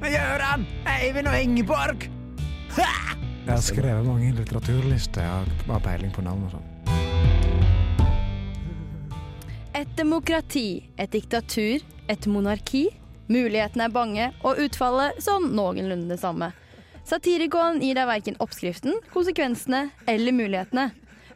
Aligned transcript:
På 0.00 0.10
Gøran, 0.12 0.66
Eivind 0.88 1.28
og 1.30 1.36
Ingeborg. 1.40 2.06
Jeg 2.76 3.48
har 3.48 3.62
skrevet 3.64 4.06
mange 4.06 4.32
litteraturlister. 4.36 5.22
Jeg 5.22 5.66
har 5.66 5.82
peiling 5.84 6.12
på 6.14 6.22
navn 6.24 6.46
og 6.46 6.54
sånn. 6.54 6.66
Et 9.74 9.90
demokrati, 9.96 10.90
et 10.98 11.12
diktatur, 11.12 11.82
et 12.10 12.26
monarki. 12.30 12.88
Mulighetene 13.30 13.86
er 13.86 13.94
bange, 13.94 14.32
og 14.42 14.58
utfallet 14.64 15.20
sånn 15.22 15.52
noenlunde 15.56 16.10
det 16.10 16.20
samme. 16.20 16.50
Satirikon 17.06 17.80
gir 17.82 17.96
deg 17.96 18.08
verken 18.10 18.36
oppskriften, 18.42 18.98
konsekvensene 19.14 19.88
eller 20.10 20.34
mulighetene. 20.36 20.90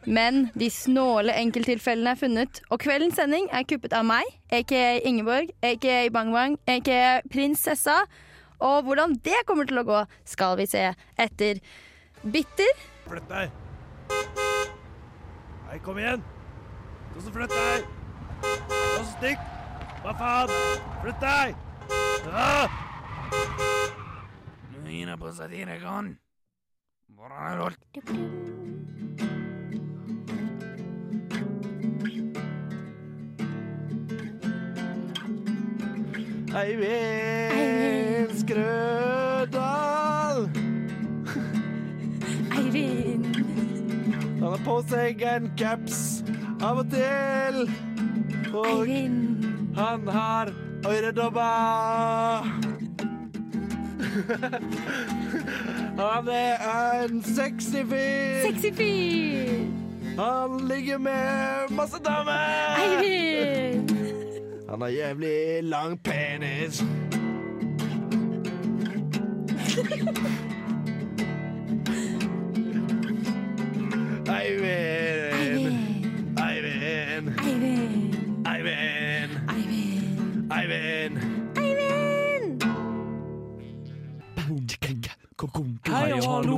Men 0.05 0.49
de 0.53 0.69
snåle 0.69 1.33
enkelttilfellene 1.33 2.13
er 2.13 2.19
funnet, 2.19 2.61
og 2.69 2.83
kveldens 2.83 3.17
sending 3.17 3.47
er 3.49 3.65
kuppet 3.65 3.95
av 3.97 4.05
meg, 4.05 4.27
aka 4.53 4.99
Ingeborg, 5.01 5.49
aka 5.65 6.03
Bang 6.13 6.31
Bang, 6.35 6.59
aka 6.69 7.23
Prinsessa. 7.33 8.03
Og 8.63 8.83
hvordan 8.87 9.15
det 9.25 9.41
kommer 9.47 9.67
til 9.67 9.81
å 9.81 9.87
gå, 9.87 9.99
skal 10.27 10.57
vi 10.59 10.67
se 10.69 10.93
etter 11.19 11.59
Bitter. 12.23 12.83
Flytt 13.05 13.29
deg. 13.29 13.51
Nei, 15.65 15.79
kom 15.85 15.99
igjen. 15.99 16.23
Ta 17.13 17.25
så 17.25 17.33
flytt 17.35 17.53
deg. 17.53 17.85
Ta 18.41 18.95
så 18.95 19.05
stikk. 19.15 19.39
Hva 20.05 20.13
faen? 20.19 20.49
Flytt 21.03 21.21
deg. 21.21 21.55
Ah! 22.31 22.81
Nå 24.73 24.85
er 24.85 25.11
jeg 25.11 25.19
på 25.21 25.33
Satirikon. 25.35 26.15
Hvordan 27.15 27.39
er 27.41 27.55
på 44.65 44.79
seg 44.89 45.21
en 45.29 45.51
caps 45.59 46.23
av 46.65 46.79
og 46.81 46.87
til. 46.89 47.69
Og 48.55 48.89
han 49.77 50.07
har 50.09 50.49
øredobber. 50.87 52.49
Han 55.95 56.27
er 56.31 57.03
en 57.03 57.23
sexy 57.23 57.83
fyr. 57.89 58.41
Sexy 58.45 58.71
fyr. 58.75 59.65
Han 60.19 60.67
ligger 60.67 60.97
med 60.97 61.71
masse 61.75 61.97
damer. 62.05 62.75
Eivind. 62.83 63.89
Han 64.69 64.81
har 64.81 64.87
jævlig 64.87 65.63
lang 65.63 65.99
penis. 66.03 66.83
Hei 85.45 86.09
og 86.15 86.23
hallo, 86.25 86.57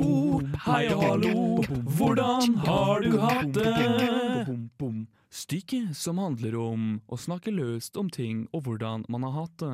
hei 0.64 0.86
og 0.94 1.00
hallo, 1.02 1.40
hvordan 1.98 2.54
har 2.64 3.02
du 3.04 3.16
hatt 3.20 3.50
det? 3.52 4.54
Stykket 5.28 5.90
som 5.98 6.16
handler 6.22 6.54
om 6.56 6.86
å 7.12 7.18
snakke 7.20 7.52
løst 7.52 7.98
om 8.00 8.06
ting 8.08 8.46
og 8.56 8.62
hvordan 8.64 9.02
man 9.12 9.26
har 9.26 9.34
hatt 9.42 9.56
det. 9.60 9.72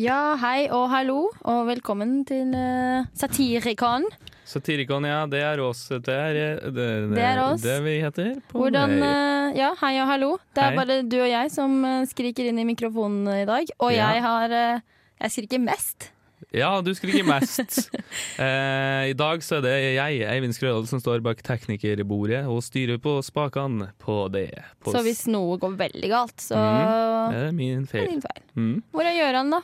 Ja, 0.00 0.38
hei 0.40 0.70
og 0.72 0.86
hallo, 0.88 1.18
og 1.44 1.66
velkommen 1.68 2.22
til 2.24 2.54
uh, 2.56 3.04
Satirikon. 3.12 4.06
Satirikon, 4.48 5.04
ja, 5.10 5.18
det 5.28 5.42
er 5.44 5.60
oss. 5.60 5.82
Det 5.92 6.14
er 6.14 6.38
det, 6.38 6.46
det, 6.78 6.86
Det 7.12 7.26
er 7.26 7.42
oss. 7.44 7.60
det 7.66 7.76
vi 7.84 7.98
heter. 8.00 8.30
på 8.48 8.62
Hvordan 8.62 8.94
eh, 9.04 9.58
Ja, 9.58 9.74
hei 9.82 9.98
og 10.00 10.08
hallo. 10.14 10.30
Det 10.56 10.64
er 10.64 10.70
Hei. 10.72 10.78
bare 10.80 10.96
du 11.04 11.18
og 11.20 11.28
jeg 11.28 11.52
som 11.52 11.76
eh, 11.84 12.06
skriker 12.08 12.48
inn 12.48 12.62
i 12.62 12.66
mikrofonen 12.72 13.28
i 13.42 13.44
dag. 13.44 13.68
Og 13.82 13.92
Ja. 13.92 14.14
jeg 14.14 14.24
har 14.24 14.56
uh, 14.78 14.80
Jeg 15.20 15.36
skriker 15.36 15.60
mest. 15.60 16.08
Ja, 16.56 16.70
du 16.82 16.90
skriker 16.96 17.24
mest. 17.28 17.90
eh, 18.40 19.10
I 19.10 19.14
dag 19.18 19.42
så 19.44 19.58
er 19.58 19.64
det 19.66 19.74
jeg, 19.94 20.22
Eivind 20.30 20.56
Skrødal, 20.56 20.86
som 20.90 21.00
står 21.02 21.20
bak 21.24 21.42
teknikerbordet 21.46 22.42
og 22.50 22.62
styrer 22.66 22.98
på 23.02 23.18
spakene 23.26 23.90
på 24.02 24.16
det. 24.32 24.48
På 24.82 24.94
Så 24.94 25.02
hvis 25.06 25.26
noe 25.30 25.58
går 25.62 25.76
veldig 25.80 26.10
galt, 26.10 26.36
så 26.40 26.56
Mhm. 26.60 27.30
Det 27.30 27.40
er 27.46 27.52
min 27.52 27.86
feil. 27.86 28.02
er 28.04 28.10
din 28.14 28.22
feil. 28.24 28.42
Mm. 28.56 28.82
Hvor 28.92 29.04
er 29.06 29.14
Gøran, 29.18 29.50
da? 29.50 29.60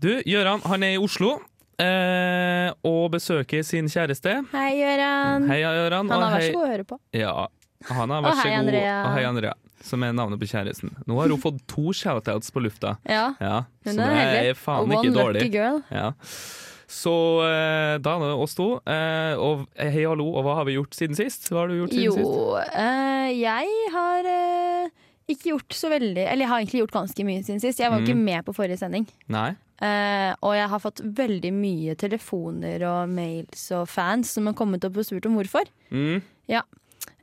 Du, 0.00 0.10
Gøran 0.26 0.60
han 0.64 0.82
er 0.82 0.94
i 0.96 0.98
Oslo 0.98 1.34
eh, 1.78 2.72
og 2.84 3.10
besøker 3.12 3.62
sin 3.64 3.86
kjæreste. 3.92 4.38
Hei, 4.52 4.70
Gøran. 4.80 5.46
Hei, 5.48 5.60
Gøran. 5.62 6.10
Han 6.10 6.22
har 6.24 6.34
vært 6.38 6.48
så 6.50 6.56
god 6.58 6.66
å 6.66 6.70
høre 6.72 6.84
på. 6.88 6.98
Ja, 7.16 7.34
han 7.88 8.10
har 8.10 8.22
vært 8.24 8.34
vær 8.34 8.40
så 8.40 8.46
hei, 8.48 8.50
god. 8.56 8.58
Andrea. 8.64 8.96
Og 9.04 9.12
hei, 9.16 9.24
Andrea. 9.28 9.54
Som 9.84 10.02
er 10.04 10.12
navnet 10.16 10.40
på 10.40 10.48
kjæresten. 10.50 10.92
Nå 11.08 11.20
har 11.20 11.32
hun 11.32 11.40
fått 11.40 11.60
to 11.70 11.94
shoutouts 11.96 12.52
på 12.52 12.62
lufta. 12.64 12.96
Ja, 13.08 13.30
Ja, 13.40 13.62
hun 13.86 14.00
er 14.00 14.16
heldig. 14.18 14.56
faen 14.60 14.84
One 14.84 14.98
ikke 15.00 15.30
lucky 15.32 15.52
girl. 15.54 15.80
Ja. 15.90 16.12
Så 16.90 17.12
eh, 17.46 17.96
da 18.02 18.16
er 18.16 18.24
det 18.24 18.32
oss 18.34 18.56
to. 18.58 18.72
Eh, 18.82 19.38
og 19.38 19.68
hei, 19.78 20.02
hallo, 20.02 20.26
og 20.34 20.44
hva 20.44 20.56
har 20.58 20.66
vi 20.66 20.74
gjort 20.74 20.96
siden 20.98 21.16
sist? 21.16 21.46
Hva 21.52 21.62
har 21.62 21.70
du 21.70 21.78
gjort 21.78 21.94
siden 21.94 22.08
Jo, 22.08 22.16
sist? 22.18 22.74
eh, 22.82 23.30
jeg 23.38 23.90
har 23.94 24.30
eh, 24.32 24.90
ikke 25.30 25.52
gjort 25.52 25.76
så 25.78 25.90
veldig 25.92 26.24
Eller 26.26 26.44
jeg 26.44 26.50
har 26.50 26.62
egentlig 26.62 26.82
gjort 26.82 26.96
ganske 26.98 27.26
mye 27.28 27.44
siden 27.46 27.62
sist. 27.62 27.80
Jeg 27.80 27.92
var 27.92 28.02
mm. 28.02 28.08
ikke 28.08 28.24
med 28.26 28.46
på 28.48 28.56
forrige 28.56 28.80
sending. 28.82 29.06
Nei? 29.30 29.52
Uh, 29.80 30.34
og 30.44 30.52
jeg 30.52 30.68
har 30.68 30.80
fått 30.82 31.00
veldig 31.16 31.50
mye 31.56 31.94
telefoner 31.96 32.82
og 32.84 33.08
mails 33.08 33.62
og 33.72 33.86
fans 33.88 34.34
som 34.36 34.50
har 34.50 34.56
kommet 34.58 34.84
opp 34.84 34.98
og 35.00 35.06
spurt 35.08 35.24
om 35.30 35.38
hvorfor. 35.38 35.70
Mm. 35.88 36.18
Eh, 36.50 36.60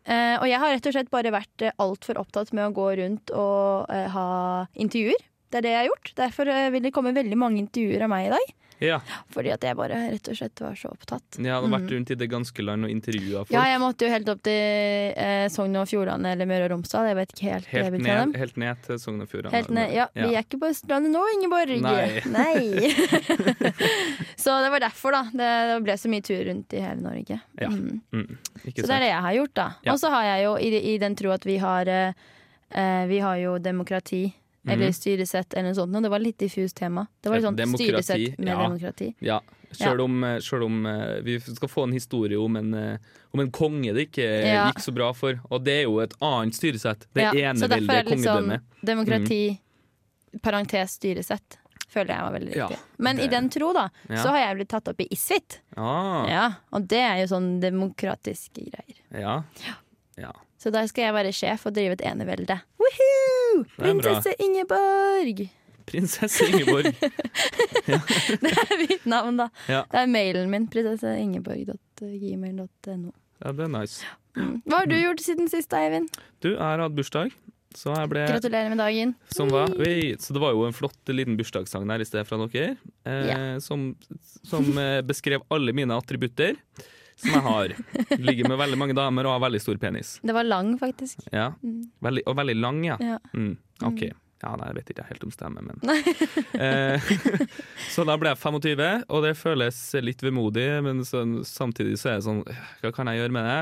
og 0.07 0.45
jeg 0.47 0.59
har 0.61 0.71
rett 0.71 0.87
og 0.87 0.93
slett 0.95 1.09
bare 1.11 1.33
vært 1.35 1.65
uh, 1.67 1.73
altfor 1.83 2.19
opptatt 2.21 2.53
med 2.55 2.69
å 2.69 2.75
gå 2.75 2.85
rundt 3.01 3.33
og 3.35 3.91
eh, 3.91 4.07
ha 4.13 4.29
intervjuer. 4.79 5.25
Det 5.51 5.59
er 5.59 5.65
det 5.65 5.73
jeg 5.73 5.81
har 5.81 5.89
gjort. 5.89 6.13
Derfor 6.19 6.51
eh, 6.51 6.69
vil 6.73 6.85
det 6.87 6.93
komme 6.95 7.15
veldig 7.15 7.39
mange 7.39 7.61
intervjuer 7.61 8.05
av 8.05 8.11
meg 8.11 8.27
i 8.27 8.31
dag. 8.35 8.53
Ja. 8.79 8.99
Fordi 9.33 9.49
at 9.53 9.63
jeg 9.65 9.75
bare 9.79 9.95
rett 10.11 10.27
og 10.29 10.35
slett 10.37 10.61
var 10.61 10.75
så 10.77 10.91
opptatt. 10.93 11.37
Jeg 11.41 11.49
hadde 11.49 11.69
vært 11.71 11.87
Mm. 11.87 11.93
rundt 11.95 12.11
i 12.11 12.15
det 12.15 12.27
ganske 12.29 12.63
land 12.65 12.85
og 12.85 12.91
intervjua 12.93 13.39
folk. 13.45 13.51
Ja, 13.55 13.63
jeg 13.71 13.79
måtte 13.81 14.05
jo 14.05 14.11
helt 14.13 14.29
opp 14.29 14.41
til 14.43 15.13
eh, 15.17 15.47
Sogn 15.49 15.75
og 15.81 15.87
Fjordane 15.89 16.31
eller 16.35 16.45
Møre 16.45 16.65
og 16.67 16.71
Romsdal. 16.75 17.07
Jeg 17.09 17.15
vet 17.17 17.33
ikke 17.33 17.47
helt, 17.51 17.65
helt, 17.71 17.89
hvilken 17.95 18.09
av 18.11 18.19
dem. 18.21 18.31
ned, 18.31 18.39
helt 18.43 18.57
ned 18.57 18.83
til 18.85 18.99
Sogn 19.01 19.21
og 19.21 19.29
Fjordane. 19.31 19.51
Helt 19.55 19.69
ned, 19.73 19.93
ja, 19.97 20.05
Vi 20.13 20.29
er 20.35 20.43
ikke 20.45 20.59
på 20.61 20.69
Østlandet 20.69 21.11
nå, 21.15 21.23
Ingeborg. 21.37 21.81
Nei. 21.81 22.21
Nei. 22.29 22.93
så 24.37 24.61
det 24.63 24.69
var 24.71 24.79
derfor, 24.79 25.11
da. 25.17 25.23
Det, 25.33 25.49
det 25.71 25.77
ble 25.87 25.97
så 25.97 26.09
mye 26.11 26.25
tur 26.25 26.41
rundt 26.49 26.73
i 26.77 26.81
hele 26.83 27.01
Norge. 27.01 27.39
Ja. 27.61 27.69
Mm. 27.69 28.01
Mm. 28.13 28.37
Så 28.63 28.85
det 28.85 28.95
er 28.97 29.05
det 29.05 29.11
jeg 29.11 29.21
har 29.27 29.37
gjort, 29.41 29.53
da. 29.57 29.67
Ja. 29.85 29.93
Og 29.93 29.99
så 30.01 30.11
har 30.13 30.23
jeg 30.31 30.45
jo 30.47 30.55
i, 30.61 30.71
i 30.93 30.97
den 31.01 31.15
tro 31.19 31.31
at 31.35 31.45
vi 31.47 31.57
har 31.61 31.87
eh, 31.91 32.11
eh, 32.71 33.05
Vi 33.09 33.19
har 33.23 33.37
jo 33.41 33.57
demokrati. 33.57 34.25
Eller 34.67 34.87
Mhm. 34.87 34.93
styresett 34.93 35.53
eller 35.53 35.69
noe 35.69 35.75
sånt. 35.75 35.95
Og 35.95 36.03
det 36.03 36.09
var 36.11 36.19
litt 36.19 36.37
diffust 36.37 36.75
tema. 36.75 37.07
Det 37.21 37.29
var 37.29 37.37
litt 37.37 37.45
sånn 37.45 37.55
demokrati, 37.57 37.87
styresett 37.87 38.37
med 38.39 38.47
ja. 38.47 38.57
demokrati. 38.67 39.13
Ja, 39.21 39.39
Sjøl 39.71 39.99
om, 40.01 40.21
selv 40.39 40.63
om 40.63 40.85
eh, 40.85 41.19
vi 41.21 41.39
skal 41.39 41.67
få 41.67 41.83
en 41.83 41.91
historie 41.91 42.37
om 42.39 42.55
en, 42.55 42.73
eh, 42.73 42.97
om 43.33 43.39
en 43.41 43.51
konge 43.51 43.93
det 43.93 44.09
ikke 44.11 44.23
eh, 44.23 44.53
Ja. 44.53 44.71
gikk 44.71 44.79
så 44.79 44.93
bra 44.93 45.11
for. 45.13 45.39
Og 45.51 45.63
det 45.63 45.73
er 45.79 45.83
jo 45.83 45.99
et 45.99 46.13
annet 46.21 46.53
styresett. 46.55 47.05
Det 47.13 47.21
Ja, 47.23 47.31
så 47.53 47.67
derfor 47.67 47.77
eneveldige 47.83 47.99
er 47.99 48.03
det 48.03 48.11
liksom 48.17 48.61
demokrati, 48.85 48.85
demokrati, 48.85 49.59
parentes 50.41 50.91
styresett. 50.99 51.57
Føler 51.89 52.07
jeg 52.15 52.21
var 52.21 52.31
veldig 52.39 52.55
Ja, 52.55 52.67
riktig. 52.67 52.79
Men 52.99 53.15
det- 53.17 53.25
i 53.25 53.27
den 53.27 53.49
tro, 53.49 53.73
da, 53.73 53.89
Ja. 54.09 54.15
så 54.23 54.29
har 54.29 54.37
jeg 54.39 54.55
blitt 54.57 54.69
tatt 54.69 54.87
opp 54.87 54.99
i 55.01 55.07
Isfit. 55.11 55.59
Ah, 55.77 56.27
Ja, 56.27 56.51
og 56.73 56.87
det 56.87 56.99
er 56.99 57.17
jo 57.27 57.35
sånn 57.35 57.59
demokratiske 57.61 58.71
greier. 58.71 58.97
ja. 59.21 59.43
ja. 60.17 60.31
Så 60.59 60.71
der 60.71 60.87
skal 60.87 61.03
jeg 61.03 61.13
være 61.13 61.31
sjef 61.33 61.65
og 61.67 61.73
drive 61.75 61.91
et 61.93 62.01
enevelde. 62.01 62.59
Woohoo! 62.79 63.36
Prinsesse 63.77 64.33
Ingeborg! 64.43 65.45
Prinsesse 65.87 66.43
Ingeborg. 66.51 66.89
Det 67.87 68.51
er 68.51 68.77
mitt 68.81 69.05
navn, 69.07 69.37
da. 69.39 69.45
Ja. 69.71 69.83
Det 69.91 69.99
er 70.03 70.07
mailen 70.11 70.49
min. 70.51 70.65
Prinsesseingeborg.gmail.no. 70.73 73.11
Ja, 73.43 73.51
det 73.53 73.63
er 73.67 73.71
nice. 73.71 74.01
Hva 74.37 74.75
har 74.81 74.87
du 74.89 74.95
gjort 74.99 75.21
siden 75.23 75.47
sist, 75.51 75.73
Eivind? 75.77 76.09
Du, 76.43 76.49
jeg 76.53 76.59
har 76.61 76.79
hatt 76.83 76.95
bursdag. 76.97 77.29
Ble 78.09 78.23
Gratulerer 78.25 78.69
med 78.73 78.79
dagen. 78.81 79.11
som 79.29 79.51
var, 79.53 79.67
Så 79.69 80.33
det 80.33 80.41
var 80.41 80.51
jo 80.55 80.63
en 80.65 80.73
flott 80.73 81.09
liten 81.13 81.35
bursdagssang 81.37 81.85
der 81.89 82.01
i 82.01 82.07
sted 82.09 82.25
fra 82.25 82.37
dere. 82.47 82.71
Eh, 83.05 83.27
Ja. 83.27 83.37
Som, 83.61 83.91
som 84.47 84.63
eh, 84.81 85.01
beskrev 85.05 85.41
alle 85.53 85.73
mine 85.77 85.93
attributter. 85.97 86.55
Som 87.17 87.33
jeg 87.33 87.43
har. 87.47 87.73
Ligger 88.21 88.51
med 88.51 88.59
veldig 88.61 88.77
mange 88.77 88.95
damer 88.97 89.25
og 89.25 89.37
har 89.37 89.43
veldig 89.47 89.61
stor 89.63 89.79
penis. 89.81 90.15
Det 90.21 90.35
var 90.37 90.45
lang, 90.45 90.75
faktisk. 90.77 91.25
Ja. 91.33 91.49
Veldig, 92.05 92.23
og 92.29 92.37
veldig 92.37 92.55
lang, 92.61 92.83
ja. 92.85 92.97
Ja. 93.01 93.17
Mm, 93.33 93.55
OK. 93.89 94.03
Ja, 94.43 94.51
nei, 94.53 94.67
jeg 94.69 94.77
vet 94.77 94.91
ikke 94.93 95.05
helt 95.09 95.23
om 95.25 95.31
stemmer, 95.33 95.65
men 95.65 95.79
eh, 96.61 97.07
Så 97.93 98.05
da 98.05 98.13
ble 98.21 98.35
jeg 98.35 98.37
25, 98.43 98.83
og 99.09 99.23
det 99.25 99.31
føles 99.39 99.79
litt 100.05 100.21
vemodig, 100.21 100.67
men 100.85 101.01
så, 101.09 101.23
samtidig 101.47 101.97
så 101.97 102.11
er 102.11 102.19
det 102.19 102.27
sånn 102.27 102.43
Hva 102.83 102.91
kan 102.93 103.09
jeg 103.09 103.23
gjøre 103.23 103.33
med 103.33 103.49
det? 103.49 103.61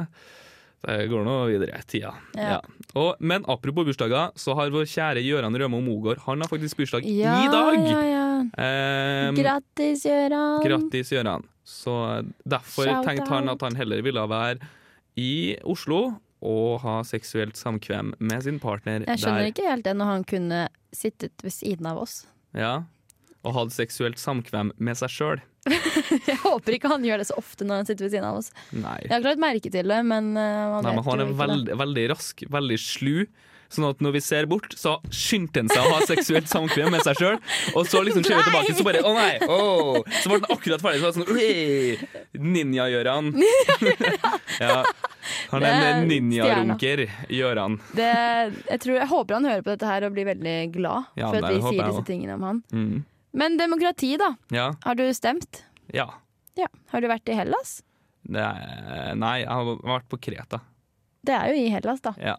Det 0.86 1.08
går 1.10 1.24
nå 1.26 1.36
videre, 1.50 1.80
tida. 1.90 2.12
Ja. 2.36 2.58
Ja. 2.58 2.90
Og, 3.00 3.16
men 3.24 3.48
apropos 3.50 3.88
bursdager, 3.88 4.36
så 4.38 4.54
har 4.60 4.70
vår 4.74 4.86
kjære 4.92 5.24
Gøran 5.26 5.56
Rømo 5.58 5.80
Mogård 5.82 6.22
Han 6.28 6.44
har 6.44 6.52
faktisk 6.52 6.78
bursdag 6.84 7.08
Ja, 7.08 7.40
i 7.42 7.48
dag! 7.50 7.80
ja, 7.90 8.04
ja. 8.12 8.25
Ehm, 8.58 9.38
Grattis, 9.38 10.06
Gøran. 10.06 10.64
Grattis, 10.66 11.12
Gøran. 11.14 11.46
Så 11.66 11.96
derfor 12.46 12.86
Shout 12.86 13.08
tenkte 13.08 13.30
han 13.32 13.50
at 13.50 13.64
han 13.66 13.78
heller 13.80 14.04
ville 14.06 14.22
være 14.30 14.60
i 15.18 15.56
Oslo 15.66 16.20
og 16.46 16.82
ha 16.84 17.00
seksuelt 17.08 17.58
samkvem 17.58 18.14
med 18.20 18.44
sin 18.46 18.60
partner 18.62 19.06
Jeg 19.08 19.24
skjønner 19.24 19.48
der. 19.48 19.54
ikke 19.54 19.70
helt 19.70 19.86
det 19.88 19.96
når 19.98 20.12
han 20.12 20.26
kunne 20.30 20.60
sittet 20.94 21.42
ved 21.42 21.54
siden 21.56 21.90
av 21.90 22.04
oss. 22.04 22.20
Ja. 22.54 22.84
Og 23.46 23.56
hatt 23.58 23.74
seksuelt 23.74 24.22
samkvem 24.22 24.72
med 24.78 25.00
seg 25.00 25.14
sjøl. 25.14 25.42
Jeg 26.30 26.38
håper 26.44 26.76
ikke 26.78 26.92
han 26.92 27.06
gjør 27.06 27.24
det 27.24 27.28
så 27.32 27.40
ofte 27.42 27.66
når 27.66 27.82
han 27.82 27.90
sitter 27.90 28.06
ved 28.06 28.14
siden 28.14 28.28
av 28.28 28.40
oss. 28.44 28.52
Nei. 28.70 29.00
Jeg 29.08 29.14
har 29.16 29.26
klart 29.26 29.42
merke 29.42 29.72
til 29.74 29.90
det, 29.90 30.00
men 30.06 30.32
uh, 30.38 30.76
man 30.76 30.86
Nei, 30.86 30.94
men 31.00 31.08
han 31.08 31.24
er 31.24 31.34
veldig, 31.42 31.78
veldig 31.82 32.06
rask, 32.14 32.46
veldig 32.54 32.78
slu. 32.82 33.16
Sånn 33.74 33.88
at 33.90 34.02
når 34.04 34.16
vi 34.18 34.22
ser 34.24 34.48
bort, 34.50 34.74
så 34.78 34.98
skyndte 35.14 35.64
han 35.64 35.72
seg 35.72 35.82
å 35.82 35.94
ha 35.96 36.02
seksuelt 36.08 36.50
samkvem 36.52 36.92
med 36.94 37.04
seg 37.06 37.20
sjøl. 37.20 37.40
Og 37.74 37.90
så 37.90 38.04
liksom 38.06 38.26
ser 38.26 38.40
vi 38.40 38.46
tilbake, 38.50 38.76
så 38.78 38.86
bare 38.88 39.02
Å 39.06 39.14
nei! 39.16 39.32
Oh. 39.50 40.00
Så 40.22 40.32
ble 40.32 40.40
han 40.40 40.48
akkurat 40.56 40.86
ferdig. 40.86 41.02
Så 41.02 41.08
var 41.08 41.16
det 41.16 41.24
sånn 41.24 42.46
Ninja-Gøran. 42.54 43.32
ja. 44.64 44.78
Han 45.52 45.66
er 45.66 45.88
en 45.90 46.08
ninja-runker, 46.10 47.06
Gøran. 47.34 47.80
Det, 47.98 48.12
jeg, 48.70 48.82
tror, 48.84 49.00
jeg 49.00 49.10
håper 49.12 49.40
han 49.40 49.50
hører 49.50 49.66
på 49.66 49.74
dette 49.74 49.90
her 49.90 50.06
og 50.08 50.14
blir 50.16 50.30
veldig 50.30 50.58
glad 50.76 51.10
Ja, 51.18 51.32
for 51.32 51.42
at 51.42 51.50
vi 51.50 51.62
sier 51.64 51.90
disse 51.90 52.06
tingene 52.08 52.38
om 52.38 52.46
han. 52.46 52.62
Mm. 52.76 53.02
Men 53.36 53.58
demokrati, 53.60 54.14
da. 54.22 54.36
Ja. 54.54 54.70
Har 54.86 55.00
du 55.00 55.08
stemt? 55.18 55.66
ja. 55.94 56.08
Ja. 56.56 56.70
Har 56.88 57.04
du 57.04 57.10
vært 57.12 57.28
i 57.28 57.36
Hellas? 57.36 57.82
Er, 58.32 59.12
nei, 59.20 59.42
jeg 59.42 59.52
har 59.52 59.68
vært 59.84 60.08
på 60.08 60.20
Kreta. 60.24 60.62
Det 61.26 61.36
er 61.36 61.52
jo 61.52 61.66
i 61.66 61.72
Hellas, 61.74 62.00
da. 62.06 62.14
Ja. 62.22 62.38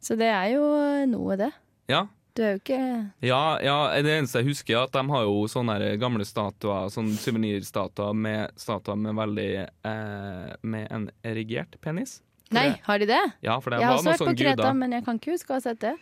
Så 0.00 0.14
det 0.18 0.28
er 0.30 0.52
jo 0.54 0.64
noe, 1.10 1.36
det. 1.40 1.50
Ja. 1.90 2.04
Du 2.38 2.44
er 2.44 2.52
jo 2.54 2.60
ikke 2.60 2.78
Ja, 3.26 3.58
ja, 3.64 3.76
det 4.04 4.12
eneste 4.14 4.38
jeg 4.44 4.52
husker 4.52 4.76
er 4.76 4.84
at 4.86 4.94
de 4.94 5.02
har 5.10 5.24
jo 5.26 5.40
sånne 5.50 5.78
gamle 5.98 6.22
statuer, 6.28 6.86
sånne 6.94 7.16
suvenirstatuer 7.18 8.14
med 8.14 8.52
statuer 8.60 8.94
med 9.00 9.16
veldig 9.18 9.48
eh, 9.66 10.52
Med 10.62 10.86
en 10.94 11.08
erigert 11.26 11.74
penis. 11.82 12.20
Nei, 12.54 12.68
har 12.86 13.02
de 13.02 13.08
det? 13.10 13.20
Ja, 13.44 13.58
for 13.60 13.74
det 13.74 13.80
Jeg 13.82 13.88
har 13.90 13.98
også 13.98 14.12
vært 14.14 14.22
på 14.22 14.36
Kreta, 14.38 14.54
guder. 14.62 14.76
men 14.78 14.94
jeg 14.94 15.04
kan 15.08 15.18
ikke 15.18 15.34
huske 15.34 15.50
å 15.52 15.58
ha 15.58 15.64
sett 15.66 15.80
det. 15.82 15.96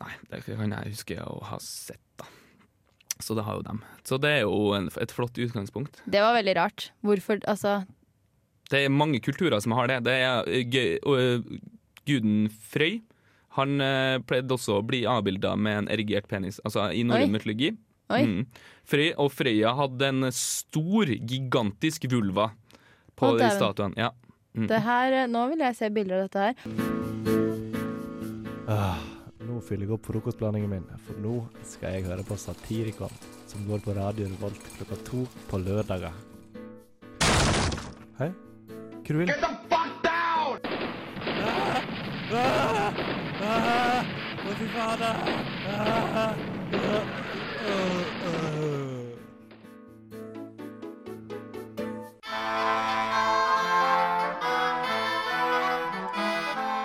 Nei, 0.00 0.14
det 0.32 0.40
kan 0.48 0.72
jeg 0.74 0.94
huske 0.96 1.18
å 1.22 1.36
ha 1.52 1.58
sett, 1.62 2.00
da. 2.18 2.26
Så 3.22 3.36
det 3.38 3.44
har 3.46 3.60
jo 3.60 3.62
dem. 3.68 3.82
Så 4.08 4.18
det 4.18 4.32
er 4.40 4.42
jo 4.42 4.72
en, 4.74 4.88
et 5.04 5.12
flott 5.14 5.36
utgangspunkt. 5.38 6.00
Det 6.10 6.24
var 6.24 6.34
veldig 6.34 6.56
rart. 6.58 6.88
Hvorfor 7.06 7.38
Altså, 7.46 7.82
Det 8.72 8.80
er 8.86 8.88
mange 8.90 9.20
kulturer 9.22 9.60
som 9.62 9.76
har 9.78 9.86
det. 9.92 10.00
Det 10.08 10.16
er 10.16 10.42
eh, 12.06 12.12
eh, 12.12 12.20
guden 12.20 12.50
Frøy. 12.50 13.00
Han 13.56 13.80
eh, 13.80 14.18
pleide 14.24 14.54
også 14.54 14.78
å 14.80 14.82
bli 14.82 15.04
avbilda 15.06 15.56
med 15.56 15.78
en 15.78 15.88
erigert 15.88 16.28
penis, 16.28 16.60
altså 16.64 16.90
i 16.92 17.04
norrøn 17.04 17.32
mytologi. 17.32 17.76
oi. 18.08 18.22
Mm. 18.24 18.46
Frøy 18.84 19.12
og 19.16 19.32
Frøya 19.32 19.74
hadde 19.76 20.08
en 20.08 20.32
stor, 20.32 21.06
gigantisk 21.06 22.04
vulva 22.10 22.50
på 23.14 23.34
oh, 23.36 23.48
statuen. 23.52 23.94
Ja. 23.96 24.12
Mm. 24.54 24.66
Det 24.68 24.80
her, 24.84 25.26
nå 25.28 25.46
vil 25.52 25.60
jeg 25.64 25.76
se 25.76 25.88
bilder 25.90 26.16
av 26.16 26.28
dette 26.28 26.40
her. 26.48 26.54
Ah, 28.72 29.00
nå 29.46 29.60
fyller 29.64 29.86
jeg 29.86 29.94
opp 29.96 30.06
frokostblandingen 30.08 30.70
min, 30.70 30.84
for 31.06 31.18
nå 31.22 31.38
skal 31.66 31.96
jeg 31.96 32.06
høre 32.08 32.24
på 32.26 32.36
Satirikon, 32.40 33.12
som 33.50 33.64
går 33.68 33.84
på 33.84 33.96
Radio 33.96 34.28
Revolt 34.32 34.70
klokka 34.76 35.00
to 35.08 35.24
på 35.50 35.60
lørdager. 35.64 36.14
Hei? 38.20 38.32
Hva 39.02 39.12
du 39.12 39.18
vil? 39.24 39.61
Å, 42.32 42.42
fy 44.56 44.66
fader! 44.72 45.16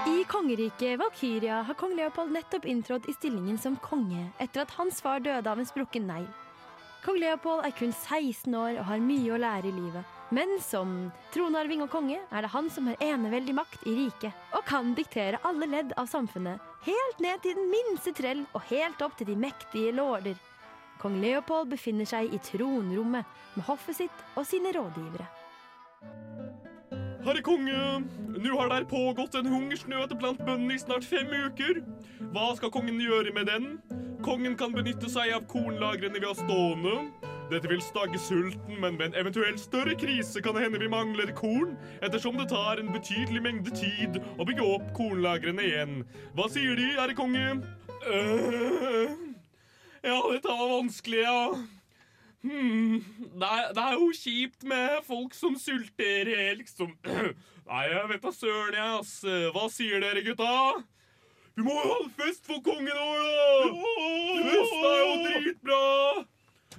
I 0.07 0.23
kongeriket 0.27 0.99
Valkyria 0.99 1.61
har 1.61 1.73
kong 1.73 1.95
Leopold 1.95 2.31
nettopp 2.35 2.65
inntrådt 2.65 3.07
i 3.07 3.13
stillingen 3.15 3.55
som 3.57 3.79
konge 3.79 4.27
etter 4.43 4.65
at 4.65 4.75
hans 4.75 4.99
far 5.01 5.23
døde 5.23 5.47
av 5.47 5.63
en 5.63 5.71
sprukken 5.71 6.11
negl. 6.11 6.27
Kong 7.07 7.23
Leopold 7.23 7.63
er 7.63 7.71
kun 7.71 7.95
16 7.95 8.51
år 8.51 8.81
og 8.81 8.87
har 8.91 8.99
mye 8.99 9.31
å 9.31 9.39
lære 9.39 9.71
i 9.71 9.77
livet. 9.79 10.16
Men 10.29 10.57
som 10.59 10.89
tronarving 11.31 11.85
og 11.85 11.91
konge 11.93 12.17
er 12.19 12.43
det 12.43 12.51
han 12.51 12.67
som 12.73 12.89
har 12.89 12.99
eneveldig 13.03 13.53
makt 13.55 13.85
i 13.87 13.93
riket, 13.95 14.35
og 14.51 14.65
kan 14.67 14.91
diktere 14.97 15.39
alle 15.47 15.69
ledd 15.71 15.93
av 15.95 16.09
samfunnet, 16.11 16.59
helt 16.83 17.23
ned 17.23 17.39
til 17.45 17.55
den 17.55 17.69
minste 17.71 18.11
trell 18.15 18.43
og 18.51 18.65
helt 18.67 19.01
opp 19.05 19.15
til 19.19 19.29
de 19.31 19.37
mektige 19.39 19.93
lorder. 19.95 20.35
Kong 20.99 21.19
Leopold 21.21 21.69
befinner 21.71 22.09
seg 22.09 22.33
i 22.33 22.39
tronrommet 22.43 23.27
med 23.55 23.67
hoffet 23.69 24.01
sitt 24.01 24.23
og 24.35 24.47
sine 24.49 24.73
rådgivere. 24.75 25.27
Herre 27.27 27.43
konge, 27.43 27.77
nå 28.39 28.57
har 28.59 28.69
der 28.71 28.87
pågått 28.87 29.35
en 29.35 29.49
hungersnød 29.51 30.15
blant 30.19 30.43
bøndene 30.47 30.75
i 30.75 30.81
snart 30.81 31.07
fem 31.07 31.31
uker. 31.47 31.81
Hva 32.33 32.51
skal 32.59 32.71
kongen 32.73 32.99
gjøre 33.03 33.33
med 33.35 33.47
den? 33.51 33.71
Kongen 34.25 34.55
kan 34.59 34.75
benytte 34.75 35.11
seg 35.11 35.33
av 35.35 35.47
kornlagrene 35.51 36.19
vi 36.19 36.27
har 36.27 36.37
stående. 36.39 37.26
Dette 37.47 37.69
vil 37.71 37.79
stagge 37.81 38.19
sulten, 38.19 38.75
men 38.81 38.97
ved 38.99 39.05
en 39.05 39.21
eventuell 39.21 39.55
større 39.59 39.93
krise 39.95 40.41
kan 40.43 40.57
det 40.57 40.65
hende 40.65 40.81
vi 40.81 40.89
mangler 40.91 41.31
korn, 41.35 41.77
ettersom 42.03 42.35
det 42.41 42.49
tar 42.51 42.81
en 42.81 42.91
betydelig 42.91 43.39
mengde 43.45 43.71
tid 43.71 44.19
å 44.35 44.47
bygge 44.47 44.65
opp 44.67 44.89
kornlagrene 44.97 45.63
igjen. 45.63 46.01
Hva 46.35 46.49
sier 46.51 46.75
De, 46.75 46.89
herre 46.97 47.15
konge? 47.15 47.45
Øh, 48.11 49.15
ja, 50.03 50.19
dette 50.33 50.59
var 50.59 50.73
vanskelig, 50.75 51.23
ja. 51.23 51.39
Hmm, 52.43 52.99
det, 53.39 53.47
er, 53.47 53.71
det 53.75 53.85
er 53.85 53.95
jo 53.95 54.11
kjipt 54.19 54.67
med 54.67 54.99
folk 55.07 55.33
som 55.35 55.55
sulter, 55.59 56.35
liksom. 56.59 56.93
Nei, 57.71 57.83
jeg 57.93 58.05
vet 58.11 58.23
da 58.27 58.35
søren, 58.35 58.75
jeg, 58.75 59.01
ass. 59.01 59.17
Hva 59.55 59.67
sier 59.71 60.03
dere, 60.03 60.23
gutta? 60.27 60.51
Vi 61.57 61.63
må 61.65 61.73
jo 61.79 61.93
ha 61.95 62.07
fest 62.19 62.43
for 62.45 62.59
kongen 62.61 62.91
vår, 62.91 63.23
da! 63.23 63.85
Fest 64.51 64.81
er 64.83 64.99
jo 64.99 65.13
dritbra! 65.23 65.85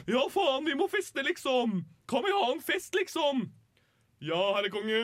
Ja, 0.07 0.25
faen, 0.31 0.65
vi 0.65 0.75
må 0.79 0.89
feste, 0.89 1.23
liksom. 1.27 1.83
Kan 2.09 2.25
vi 2.25 2.33
ha 2.33 2.53
en 2.53 2.63
fest, 2.65 2.95
liksom? 2.95 3.49
Ja, 4.25 4.41
herre 4.57 4.71
konge. 4.73 5.01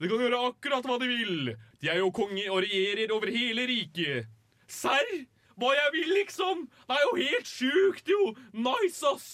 De 0.00 0.10
kan 0.10 0.22
gjøre 0.22 0.42
akkurat 0.50 0.86
hva 0.86 0.98
de 1.00 1.08
vil. 1.10 1.54
De 1.80 1.90
er 1.92 2.00
jo 2.00 2.12
konge 2.14 2.44
og 2.50 2.62
regjerer 2.64 3.12
over 3.14 3.32
hele 3.32 3.66
riket. 3.68 4.30
Serr? 4.68 5.26
Hva 5.56 5.72
jeg 5.72 5.92
vil, 5.94 6.14
liksom? 6.18 6.66
Det 6.88 6.96
er 6.96 7.04
jo 7.06 7.12
helt 7.16 7.48
sjukt, 7.48 8.10
jo! 8.12 8.32
Nice, 8.52 9.00
ass! 9.08 9.28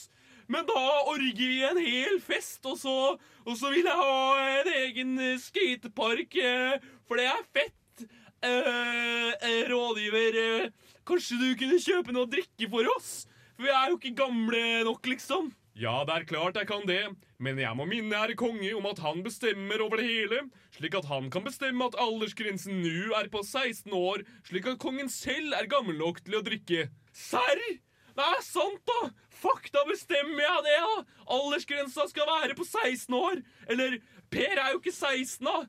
Men 0.53 0.67
da 0.69 0.81
orger 1.09 1.39
vi 1.39 1.63
en 1.65 1.81
hel 1.81 2.19
fest, 2.23 2.61
og 2.69 2.77
så, 2.79 2.95
og 3.47 3.55
så 3.59 3.71
vil 3.73 3.87
jeg 3.89 3.99
ha 3.99 4.49
en 4.61 4.71
egen 4.83 5.15
eh, 5.23 5.39
skatepark, 5.41 6.37
eh, 6.37 6.83
for 7.09 7.19
det 7.19 7.27
er 7.31 7.45
fett. 7.57 8.05
Eh, 8.43 9.33
eh, 9.49 9.63
rådgiver, 9.71 10.71
kanskje 11.07 11.39
du 11.41 11.49
kunne 11.59 11.79
kjøpe 11.83 12.15
noe 12.15 12.27
å 12.27 12.31
drikke 12.31 12.69
for 12.71 12.91
oss? 12.97 13.13
For 13.57 13.67
vi 13.67 13.75
er 13.75 13.91
jo 13.91 13.99
ikke 13.99 14.17
gamle 14.23 14.63
nok, 14.89 15.07
liksom. 15.11 15.53
Ja, 15.79 16.03
det 16.05 16.15
er 16.15 16.27
klart 16.29 16.59
jeg 16.61 16.69
kan 16.69 16.85
det, 16.89 17.01
men 17.41 17.59
jeg 17.59 17.77
må 17.79 17.87
minne 17.89 18.19
herre 18.19 18.37
konge 18.37 18.75
om 18.77 18.85
at 18.91 19.01
han 19.01 19.23
bestemmer 19.25 19.81
over 19.81 20.03
det 20.03 20.09
hele, 20.11 20.43
slik 20.77 20.99
at 20.99 21.09
han 21.09 21.31
kan 21.33 21.47
bestemme 21.47 21.87
at 21.89 21.97
aldersgrensen 22.01 22.83
nå 22.85 23.15
er 23.17 23.31
på 23.33 23.41
16 23.41 23.89
år, 23.97 24.27
slik 24.49 24.69
at 24.69 24.83
kongen 24.83 25.09
selv 25.13 25.57
er 25.57 25.71
gammel 25.73 25.97
nok 25.97 26.21
til 26.27 26.37
å 26.37 26.45
drikke. 26.45 26.91
Serr? 27.17 27.65
Det 28.13 28.25
er 28.29 28.43
sant, 28.45 28.83
da! 28.85 29.13
Fuck, 29.43 29.71
da 29.73 29.87
bestemmer 29.89 30.45
jeg 30.45 30.65
det, 30.69 30.79
da! 30.85 31.23
Aldersgrensa 31.39 32.05
skal 32.11 32.29
være 32.29 32.57
på 32.59 32.67
16 32.69 33.17
år. 33.17 33.41
Eller 33.73 33.97
Per 34.33 34.59
er 34.59 34.75
jo 34.75 34.81
ikke 34.83 34.93
16, 34.93 35.49
da. 35.49 35.63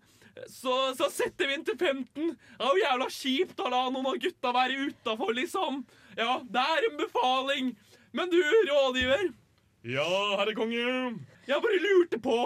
Så, 0.49 0.73
så 0.97 1.07
setter 1.13 1.47
vi 1.47 1.55
den 1.55 1.65
til 1.67 1.77
15. 1.77 2.33
Det 2.35 2.59
er 2.59 2.69
jo 2.71 2.83
jævla 2.83 3.07
kjipt 3.13 3.59
å 3.63 3.71
la 3.71 3.83
noen 3.93 4.09
av 4.11 4.19
gutta 4.23 4.53
være 4.55 4.89
utafor, 4.89 5.33
liksom. 5.37 5.83
Ja, 6.17 6.41
det 6.46 6.65
er 6.75 6.89
en 6.89 7.00
befaling. 7.00 7.72
Men 8.13 8.29
du, 8.29 8.41
rådgiver. 8.70 9.32
Ja, 9.84 10.08
herre 10.39 10.53
konge. 10.55 10.84
Jeg 11.48 11.60
bare 11.63 11.79
lurte 11.84 12.20
på, 12.24 12.38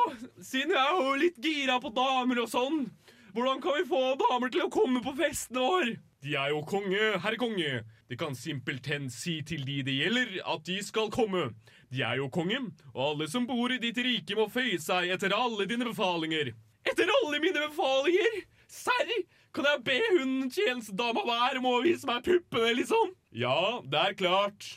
siden 0.42 0.74
jeg 0.74 0.82
er 0.82 1.04
jo 1.06 1.18
litt 1.22 1.36
gira 1.44 1.76
på 1.84 1.92
damer 1.94 2.40
og 2.42 2.50
sånn, 2.50 2.88
hvordan 3.36 3.60
kan 3.62 3.76
vi 3.78 3.84
få 3.86 4.00
damer 4.18 4.50
til 4.50 4.64
å 4.66 4.72
komme 4.74 5.04
på 5.06 5.14
festen 5.20 5.60
vår? 5.62 5.92
De 6.26 6.34
er 6.34 6.50
jo 6.50 6.64
konge, 6.66 7.12
herre 7.22 7.38
konge. 7.38 7.84
De 8.10 8.18
kan 8.18 8.34
simpelthen 8.34 9.06
si 9.14 9.42
til 9.46 9.62
de 9.68 9.82
det 9.86 9.94
gjelder, 10.00 10.32
at 10.50 10.64
de 10.66 10.80
skal 10.82 11.12
komme. 11.14 11.52
De 11.94 12.02
er 12.02 12.18
jo 12.18 12.32
konge, 12.34 12.58
og 12.96 13.04
alle 13.04 13.28
som 13.30 13.46
bor 13.46 13.70
i 13.70 13.78
ditt 13.84 14.00
rike 14.02 14.40
må 14.40 14.48
føye 14.50 14.80
seg 14.82 15.12
etter 15.14 15.36
alle 15.36 15.68
dine 15.70 15.86
befalinger. 15.92 16.56
Etter 16.88 17.12
alle 17.20 17.44
mine 17.44 17.68
befalinger? 17.68 18.40
Serr? 18.72 19.14
Kan 19.58 19.66
jeg 19.66 19.80
be 19.88 19.96
hun 20.14 20.52
tjenestedama 20.54 21.24
der 21.26 21.58
om 21.58 21.66
å 21.66 21.80
vise 21.82 22.06
meg 22.06 22.22
puppene, 22.28 22.76
liksom? 22.78 23.10
Ja, 23.34 23.82
det 23.90 23.98
er 24.04 24.14
klart. 24.20 24.68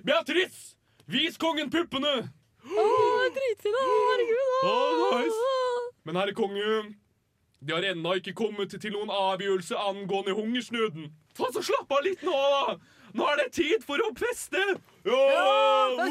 Beatrice, 0.00 0.78
vis 1.12 1.36
kongen 1.40 1.68
puppene! 1.72 2.30
Å, 2.64 2.84
dritfint, 3.36 3.76
da! 3.76 3.82
Herregud. 3.90 4.64
Å, 4.64 4.72
nice. 5.18 5.44
Men 6.08 6.16
herre 6.22 6.32
konge, 6.36 6.64
De 7.60 7.74
har 7.76 7.84
ennå 7.84 8.14
ikke 8.16 8.32
kommet 8.32 8.72
til 8.72 8.94
noen 8.94 9.10
avgjørelse 9.12 9.76
angående 9.76 10.32
hungersnøden. 10.38 11.10
Få 11.36 11.50
så 11.52 11.60
slapp 11.60 11.92
av 11.92 12.00
litt 12.06 12.24
nå, 12.24 12.32
da! 12.32 12.78
Nå 13.12 13.20
er 13.28 13.36
det 13.42 13.50
tid 13.58 13.84
for 13.84 14.00
å 14.00 14.08
feste! 14.16 14.56
Ja, 15.04 15.20
Hei! 16.00 16.08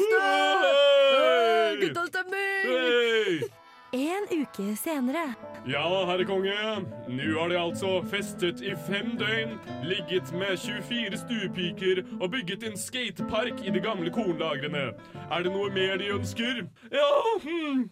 Hei! 2.70 3.50
En 3.92 4.28
uke 4.30 4.76
senere. 4.78 5.24
Ja, 5.66 5.82
herre 6.06 6.26
konge. 6.30 6.56
Nå 7.10 7.30
har 7.34 7.50
de 7.50 7.58
altså 7.58 7.96
festet 8.12 8.62
i 8.62 8.76
fem 8.86 9.16
døgn, 9.18 9.56
ligget 9.82 10.30
med 10.38 10.60
24 10.62 11.18
stuepiker 11.18 12.04
og 12.20 12.28
bygget 12.36 12.68
en 12.70 12.78
skatepark 12.78 13.64
i 13.66 13.74
de 13.74 13.82
gamle 13.82 14.14
kornlagrene. 14.14 14.92
Er 15.26 15.46
det 15.46 15.54
noe 15.56 15.72
mer 15.74 15.98
de 15.98 16.12
ønsker? 16.20 16.68
Ja, 16.94 17.10
hm. 17.42 17.88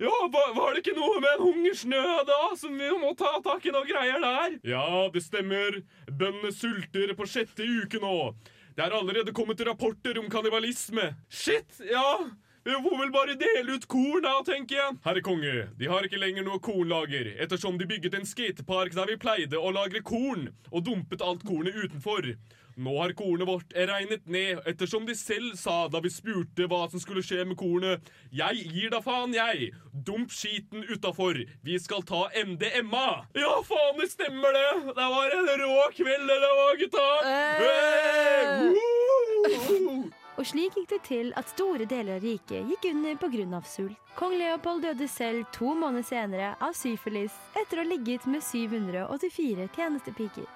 Ja, 0.00 0.14
var, 0.32 0.72
det 0.72 0.86
ikke 0.86 0.96
noe 0.96 1.20
med 1.20 1.34
en 1.36 1.44
hungersnød, 1.44 2.24
da, 2.26 2.40
som 2.56 2.72
vi 2.80 2.88
må 3.02 3.12
ta 3.14 3.34
tak 3.44 3.66
i 3.68 3.74
noen 3.74 3.86
greier 3.86 4.24
der? 4.24 4.56
Ja, 4.66 4.86
det 5.12 5.20
stemmer. 5.26 5.82
Bøndene 6.08 6.54
sulter 6.56 7.12
på 7.18 7.28
sjette 7.28 7.68
uke 7.68 8.00
nå. 8.00 8.32
Det 8.72 8.86
er 8.86 8.96
allerede 8.96 9.36
kommet 9.36 9.60
rapporter 9.68 10.16
om 10.18 10.32
kannibalisme. 10.32 11.12
Shit, 11.28 11.76
ja. 11.92 12.24
Vi 12.64 12.72
får 12.72 12.98
vel 12.98 13.10
bare 13.10 13.34
dele 13.34 13.74
ut 13.74 13.86
korn, 13.90 14.22
da, 14.22 14.36
tenker 14.46 14.76
jeg. 14.78 14.96
Herre 15.02 15.22
konge, 15.26 15.66
de 15.78 15.88
har 15.90 16.06
ikke 16.06 16.20
lenger 16.22 16.44
noe 16.46 16.62
kornlager, 16.62 17.32
ettersom 17.42 17.78
de 17.78 17.88
bygget 17.90 18.14
en 18.14 18.28
skatepark 18.28 18.94
der 18.94 19.10
vi 19.10 19.18
pleide 19.18 19.58
å 19.58 19.72
lagre 19.74 20.02
korn, 20.06 20.52
og 20.70 20.84
dumpet 20.86 21.24
alt 21.26 21.42
kornet 21.48 21.74
utenfor. 21.74 22.30
Nå 22.78 22.94
har 23.00 23.12
kornet 23.18 23.50
vårt 23.50 23.74
regnet 23.74 24.30
ned, 24.30 24.62
ettersom 24.70 25.04
de 25.10 25.16
selv 25.18 25.58
sa 25.60 25.88
da 25.92 26.00
vi 26.00 26.14
spurte 26.14 26.70
hva 26.70 26.86
som 26.92 27.02
skulle 27.02 27.24
skje 27.26 27.42
med 27.50 27.58
kornet. 27.58 28.06
Jeg 28.30 28.62
gir 28.70 28.94
da 28.94 29.02
faen, 29.02 29.34
jeg! 29.34 29.72
Dump 29.92 30.30
skiten 30.32 30.86
utafor. 30.86 31.42
Vi 31.66 31.82
skal 31.82 32.06
ta 32.06 32.28
MDMA. 32.30 33.06
Ja, 33.42 33.58
faen, 33.66 33.98
det 33.98 34.12
stemmer 34.14 34.54
det! 34.54 34.66
Det 34.94 35.12
var 35.18 35.36
en 35.36 35.54
rå 35.66 35.76
kveld, 35.98 36.30
det 36.30 36.56
òg, 36.62 36.74
gutta! 36.86 37.06
Hey! 37.26 38.70
Woo! 38.70 40.12
Og 40.42 40.48
slik 40.50 40.74
gikk 40.74 40.88
det 40.90 40.96
til 41.06 41.28
at 41.38 41.50
store 41.52 41.84
deler 41.86 42.16
av 42.16 42.24
riket 42.26 42.66
gikk 42.66 42.88
under 42.88 43.14
pga. 43.14 43.60
sult. 43.62 43.94
Kong 44.18 44.32
Leopold 44.34 44.82
døde 44.82 45.06
selv 45.06 45.44
to 45.54 45.70
måneder 45.70 46.02
senere 46.02 46.48
av 46.58 46.74
syfilis 46.74 47.36
etter 47.54 47.78
å 47.78 47.84
ha 47.84 47.86
ligget 47.86 48.26
med 48.26 48.42
784 48.42 49.68
tjenestepiker. 49.76 50.48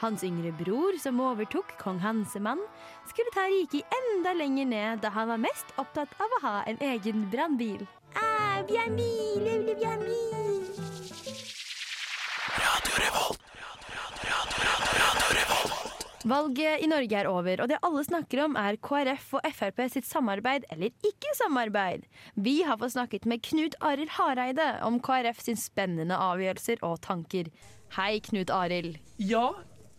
Hans 0.00 0.24
yngre 0.24 0.54
bror, 0.56 0.96
som 0.96 1.20
overtok 1.20 1.76
kong 1.76 2.00
Hansemann, 2.00 2.64
skulle 3.04 3.34
ta 3.36 3.44
riket 3.44 3.84
enda 4.00 4.32
lenger 4.32 4.72
ned 4.72 5.04
da 5.04 5.12
han 5.12 5.28
var 5.28 5.44
mest 5.44 5.76
opptatt 5.76 6.16
av 6.16 6.32
å 6.38 6.42
ha 6.46 6.56
en 6.64 6.80
egen 6.80 7.28
brannbil. 7.28 7.84
Ah, 8.16 8.64
brannbil, 8.64 9.36
brannbil, 9.44 9.76
brannbil. 9.84 10.35
Valget 16.26 16.82
i 16.82 16.88
Norge 16.90 17.14
er 17.14 17.28
over, 17.30 17.60
og 17.62 17.68
det 17.70 17.76
alle 17.86 18.00
snakker 18.02 18.40
om 18.42 18.56
er 18.58 18.74
KrF 18.82 19.36
og 19.38 19.44
Frp 19.54 19.76
sitt 19.92 20.08
samarbeid 20.08 20.64
eller 20.74 20.90
ikke 21.06 21.34
samarbeid. 21.38 22.02
Vi 22.34 22.64
har 22.66 22.80
fått 22.80 22.96
snakket 22.96 23.28
med 23.30 23.44
Knut 23.46 23.76
Arild 23.78 24.10
Hareide 24.16 24.66
om 24.82 24.96
KrF 24.98 25.38
sin 25.44 25.60
spennende 25.60 26.18
avgjørelser 26.18 26.82
og 26.82 26.98
tanker. 27.04 27.52
Hei, 27.94 28.18
Knut 28.26 28.50
Arild. 28.50 28.98
Ja, 29.22 29.52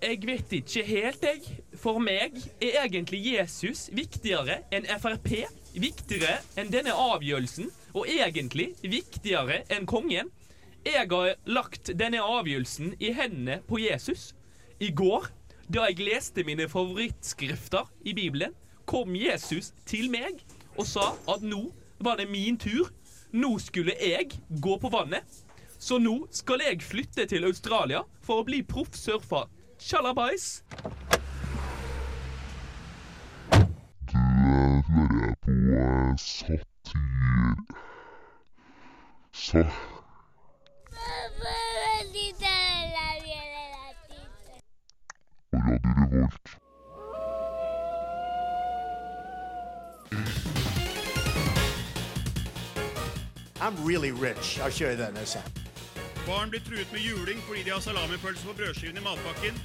jeg 0.04 0.20
vet 0.28 0.58
ikke 0.60 0.84
helt, 0.90 1.24
jeg. 1.24 1.62
For 1.80 2.04
meg 2.04 2.36
er 2.60 2.82
egentlig 2.84 3.22
Jesus 3.24 3.86
viktigere 3.96 4.66
enn 4.68 4.90
Frp. 5.00 5.32
Viktigere 5.80 6.42
enn 6.60 6.76
denne 6.76 6.92
avgjørelsen, 6.92 7.72
og 7.96 8.12
egentlig 8.12 8.74
viktigere 8.84 9.62
enn 9.72 9.88
kongen. 9.88 10.36
Jeg 10.84 11.08
har 11.08 11.34
lagt 11.48 11.96
denne 11.96 12.20
avgjørelsen 12.20 12.98
i 13.00 13.16
hendene 13.16 13.62
på 13.64 13.80
Jesus. 13.80 14.34
I 14.84 14.92
går, 14.92 15.32
da 15.74 15.84
jeg 15.90 16.00
leste 16.00 16.44
mine 16.48 16.70
favorittskrifter 16.70 17.90
i 18.08 18.14
Bibelen, 18.14 18.54
kom 18.86 19.16
Jesus 19.16 19.74
til 19.86 20.08
meg 20.12 20.40
og 20.78 20.86
sa 20.88 21.10
at 21.28 21.44
nå 21.44 21.74
var 22.00 22.16
det 22.16 22.30
min 22.32 22.58
tur. 22.58 22.88
Nå 23.32 23.58
skulle 23.60 23.92
jeg 24.00 24.30
gå 24.64 24.78
på 24.80 24.90
vannet. 24.90 25.44
Så 25.80 26.00
nå 26.00 26.28
skal 26.32 26.64
jeg 26.64 26.82
flytte 26.82 27.26
til 27.28 27.44
Australia 27.46 28.06
for 28.24 28.42
å 28.42 28.48
bli 28.48 28.64
proff 28.64 28.96
surfer. 28.96 29.50
Tjallabais! 29.80 30.64
Du 34.08 34.18
hører 34.88 35.36
på 35.44 35.52
eh, 35.52 36.16
satir... 36.16 36.96
Sa... 39.36 39.68
Og 40.98 41.46
Radio 45.54 45.77
Revolt. 45.96 46.32
I'm 53.62 53.76
really 53.86 54.12
rich. 54.12 54.60
I'll 54.60 54.70
show 54.70 54.90
you 54.90 54.96
that 54.96 55.10
in 55.10 55.18
a 55.18 55.26
second. 55.26 55.52
Barn 56.26 56.50
blir 56.50 56.60
truet 56.60 56.92
med 56.92 57.02
juling 57.02 57.40
fordi 57.48 57.64
de 57.64 57.70
har 57.70 57.80
salamipølse 57.80 58.48
på 58.48 58.54
brødskiven 58.54 58.98
i 58.98 59.02
matpakken. 59.02 59.62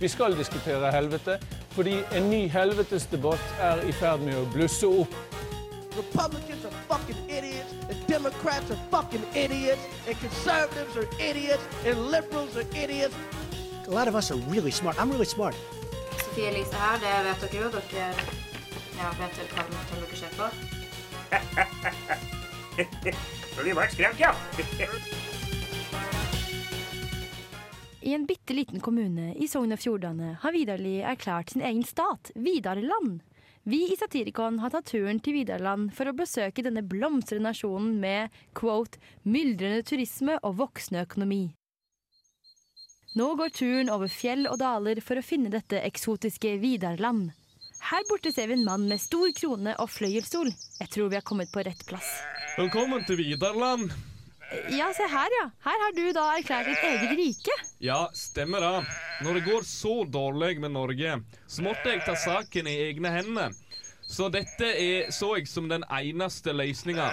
Vi 0.00 0.08
skal 0.08 0.38
diskutere 0.38 0.92
helvete, 0.92 1.38
fordi 1.70 2.02
en 2.12 2.30
ny 2.30 2.48
helvetesdebatt 2.48 3.54
er 3.60 3.82
i 3.86 3.92
ferd 3.92 4.20
med 4.20 4.34
å 4.38 4.46
blusse 4.54 4.86
opp. 4.86 5.14
Republicans 5.96 6.64
are 6.64 6.72
fucking 6.88 7.18
idiots, 7.30 7.72
and 7.90 8.06
Democrats 8.08 8.70
are 8.70 8.80
fucking 8.90 9.24
idiots, 9.36 9.82
and 10.08 10.16
conservatives 10.16 10.96
are 10.96 11.08
idiots, 11.30 11.64
and 11.86 12.10
liberals 12.10 12.56
are 12.56 12.66
idiots. 12.84 13.16
A 13.88 13.90
lot 13.90 14.08
of 14.08 14.14
us 14.14 14.30
are 14.30 14.38
really 14.50 14.70
smart. 14.70 14.98
I'm 14.98 15.10
really 15.10 15.26
smart. 15.26 15.54
Sofie 16.18 16.48
Elise 16.48 16.74
her, 16.74 16.98
det 17.02 17.24
vet 17.26 17.40
dere 17.40 17.56
jo. 17.62 17.70
Dere 17.70 18.14
ja, 18.98 19.12
vet 19.18 19.38
vel 19.38 19.46
hva 19.50 19.62
dere 19.90 20.16
ser 20.16 20.30
på. 20.38 20.44
Det 23.62 23.74
var 23.76 23.86
skremt, 23.92 24.20
ja. 24.20 24.32
I 28.02 28.14
en 28.14 28.26
bitte 28.26 28.54
liten 28.54 28.80
kommune 28.80 29.34
i 29.34 29.48
Sogn 29.48 29.72
og 29.74 29.78
Fjordane 29.78 30.38
har 30.42 30.52
Vidarli 30.54 31.02
erklært 31.06 31.50
sin 31.52 31.62
egen 31.62 31.84
stat, 31.86 32.30
Vidarland. 32.34 33.20
Vi 33.62 33.92
i 33.92 33.96
Satirikon 33.98 34.58
har 34.58 34.70
tatt 34.74 34.86
turen 34.90 35.20
til 35.22 35.32
Vidarland 35.36 35.92
for 35.94 36.06
å 36.10 36.16
besøke 36.16 36.62
denne 36.66 36.82
blomstrende 36.82 37.48
nasjonen 37.50 38.00
med 38.02 38.28
quote, 38.58 38.98
'myldrende 39.22 39.82
turisme 39.86 40.38
og 40.42 40.58
voksende 40.58 41.06
økonomi'. 41.06 41.61
Nå 43.12 43.34
går 43.36 43.50
turen 43.52 43.90
over 43.92 44.08
fjell 44.08 44.46
og 44.48 44.56
daler 44.62 45.02
for 45.04 45.20
å 45.20 45.24
finne 45.24 45.50
dette 45.52 45.82
eksotiske 45.84 46.54
Vidarland. 46.62 47.32
Her 47.90 48.06
borte 48.08 48.30
ser 48.32 48.48
vi 48.48 48.56
en 48.56 48.64
mann 48.64 48.86
med 48.88 49.02
stor 49.02 49.28
krone 49.36 49.74
og 49.82 49.90
fløyelsstol. 49.92 50.48
Jeg 50.78 50.88
tror 50.94 51.10
vi 51.12 51.18
har 51.18 51.26
kommet 51.26 51.52
på 51.52 51.60
rett 51.66 51.82
plass. 51.88 52.08
Velkommen 52.56 53.04
til 53.04 53.18
Vidarland. 53.20 53.92
Ja, 54.72 54.88
se 54.96 55.04
her, 55.08 55.34
ja. 55.40 55.44
Her 55.64 55.84
har 55.84 55.92
du 55.96 56.02
da 56.16 56.24
erklært 56.38 56.70
ditt 56.70 56.86
eget 56.88 57.12
rike. 57.18 57.58
Ja, 57.84 58.00
stemmer 58.16 58.64
det. 58.64 58.96
Når 59.26 59.38
det 59.38 59.44
går 59.50 59.68
så 59.68 59.94
dårlig 60.08 60.54
med 60.64 60.72
Norge, 60.72 61.18
så 61.48 61.64
måtte 61.64 61.92
jeg 61.92 62.04
ta 62.06 62.16
saken 62.16 62.68
i 62.68 62.78
egne 62.88 63.12
hender. 63.12 63.56
Så 64.12 64.26
dette 64.28 64.66
er, 64.68 65.06
så 65.14 65.30
jeg 65.38 65.48
som 65.48 65.70
den 65.70 65.86
eneste 65.88 66.52
løsninga. 66.52 67.06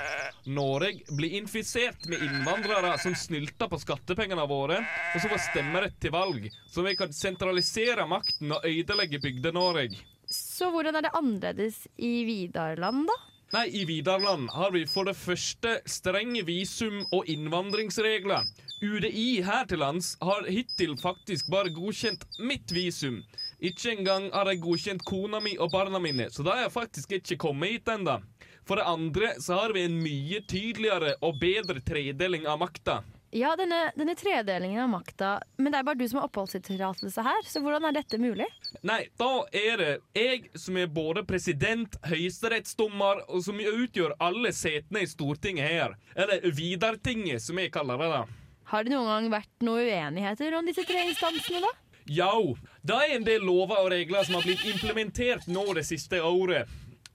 Norge 0.52 1.16
blir 1.16 1.38
infisert 1.40 2.04
med 2.12 2.20
innvandrere 2.26 2.98
som 3.00 3.16
snylter 3.16 3.70
på 3.72 3.80
skattepengene 3.80 4.44
våre, 4.50 4.82
og 4.84 5.24
som 5.24 5.32
får 5.32 5.46
stemmerett 5.46 5.96
til 6.04 6.12
valg, 6.12 6.50
så 6.68 6.84
vi 6.84 6.98
kan 7.00 7.16
sentralisere 7.16 8.04
makten 8.10 8.52
og 8.52 8.68
ødelegge 8.68 9.22
Bygde-Norge. 9.24 10.02
Så 10.30 10.68
hvordan 10.74 11.00
er 11.00 11.08
det 11.08 11.16
annerledes 11.16 11.86
i 11.96 12.26
Vidarland, 12.28 13.08
da? 13.08 13.16
Nei, 13.56 13.64
I 13.80 13.86
Vidarland 13.90 14.52
har 14.54 14.76
vi 14.76 14.84
for 14.86 15.08
det 15.08 15.16
første 15.18 15.80
strenge 15.90 16.44
visum- 16.46 17.08
og 17.16 17.32
innvandringsregler. 17.32 18.44
UDI 18.84 19.42
her 19.48 19.66
til 19.72 19.82
lands 19.82 20.12
har 20.22 20.46
hittil 20.46 20.94
faktisk 21.00 21.50
bare 21.50 21.72
godkjent 21.74 22.28
mitt 22.46 22.70
visum. 22.76 23.24
Ikke 23.60 23.92
engang 23.92 24.30
har 24.32 24.48
jeg 24.48 24.62
godkjent 24.64 25.04
kona 25.04 25.42
mi 25.44 25.58
og 25.60 25.74
barna 25.74 26.00
mine, 26.00 26.30
så 26.32 26.46
da 26.46 26.56
har 26.56 26.68
jeg 26.68 26.76
faktisk 26.78 27.16
ikke 27.18 27.40
kommet 27.44 27.74
hit 27.74 27.92
ennå. 27.92 28.22
For 28.68 28.80
det 28.80 28.88
andre 28.88 29.34
så 29.42 29.58
har 29.60 29.74
vi 29.76 29.84
en 29.84 29.98
mye 30.00 30.40
tydeligere 30.48 31.16
og 31.26 31.40
bedre 31.42 31.82
tredeling 31.84 32.48
av 32.48 32.62
makta. 32.62 33.02
Ja, 33.36 33.52
denne, 33.60 33.92
denne 33.94 34.16
tredelingen 34.18 34.82
av 34.82 34.88
makta, 34.90 35.32
men 35.60 35.70
det 35.70 35.82
er 35.82 35.86
bare 35.86 36.00
du 36.00 36.08
som 36.10 36.18
har 36.18 36.30
oppholdstillatelse 36.32 37.26
her, 37.26 37.44
så 37.46 37.62
hvordan 37.62 37.86
er 37.86 37.98
dette 38.00 38.18
mulig? 38.18 38.48
Nei, 38.82 39.04
da 39.22 39.44
er 39.54 39.82
det 39.84 39.92
jeg 40.18 40.50
som 40.58 40.80
er 40.82 40.90
både 40.90 41.22
president, 41.30 42.00
høyesterettsdommer, 42.10 43.22
og 43.30 43.44
som 43.46 43.60
utgjør 43.62 44.16
alle 44.24 44.54
setene 44.56 45.04
i 45.06 45.12
Stortinget 45.12 45.70
her. 45.70 45.94
Eller 46.16 46.42
Vidartinget, 46.48 47.44
som 47.46 47.62
jeg 47.62 47.74
kaller 47.76 48.02
det. 48.02 48.10
da. 48.16 48.24
Har 48.72 48.86
det 48.86 48.96
noen 48.96 49.12
gang 49.12 49.30
vært 49.34 49.68
noen 49.68 49.86
uenigheter 49.86 50.58
om 50.58 50.66
disse 50.66 50.88
tre 50.90 51.06
instansene, 51.12 51.62
da? 51.68 51.76
Jo, 52.10 52.58
det 52.82 52.96
er 52.98 53.16
en 53.16 53.26
del 53.26 53.44
lover 53.46 53.84
og 53.84 53.92
regler 53.94 54.26
som 54.26 54.40
har 54.40 54.46
blitt 54.48 54.66
implementert 54.66 55.46
nå 55.48 55.66
det 55.78 55.86
siste 55.86 56.18
året. 56.26 56.70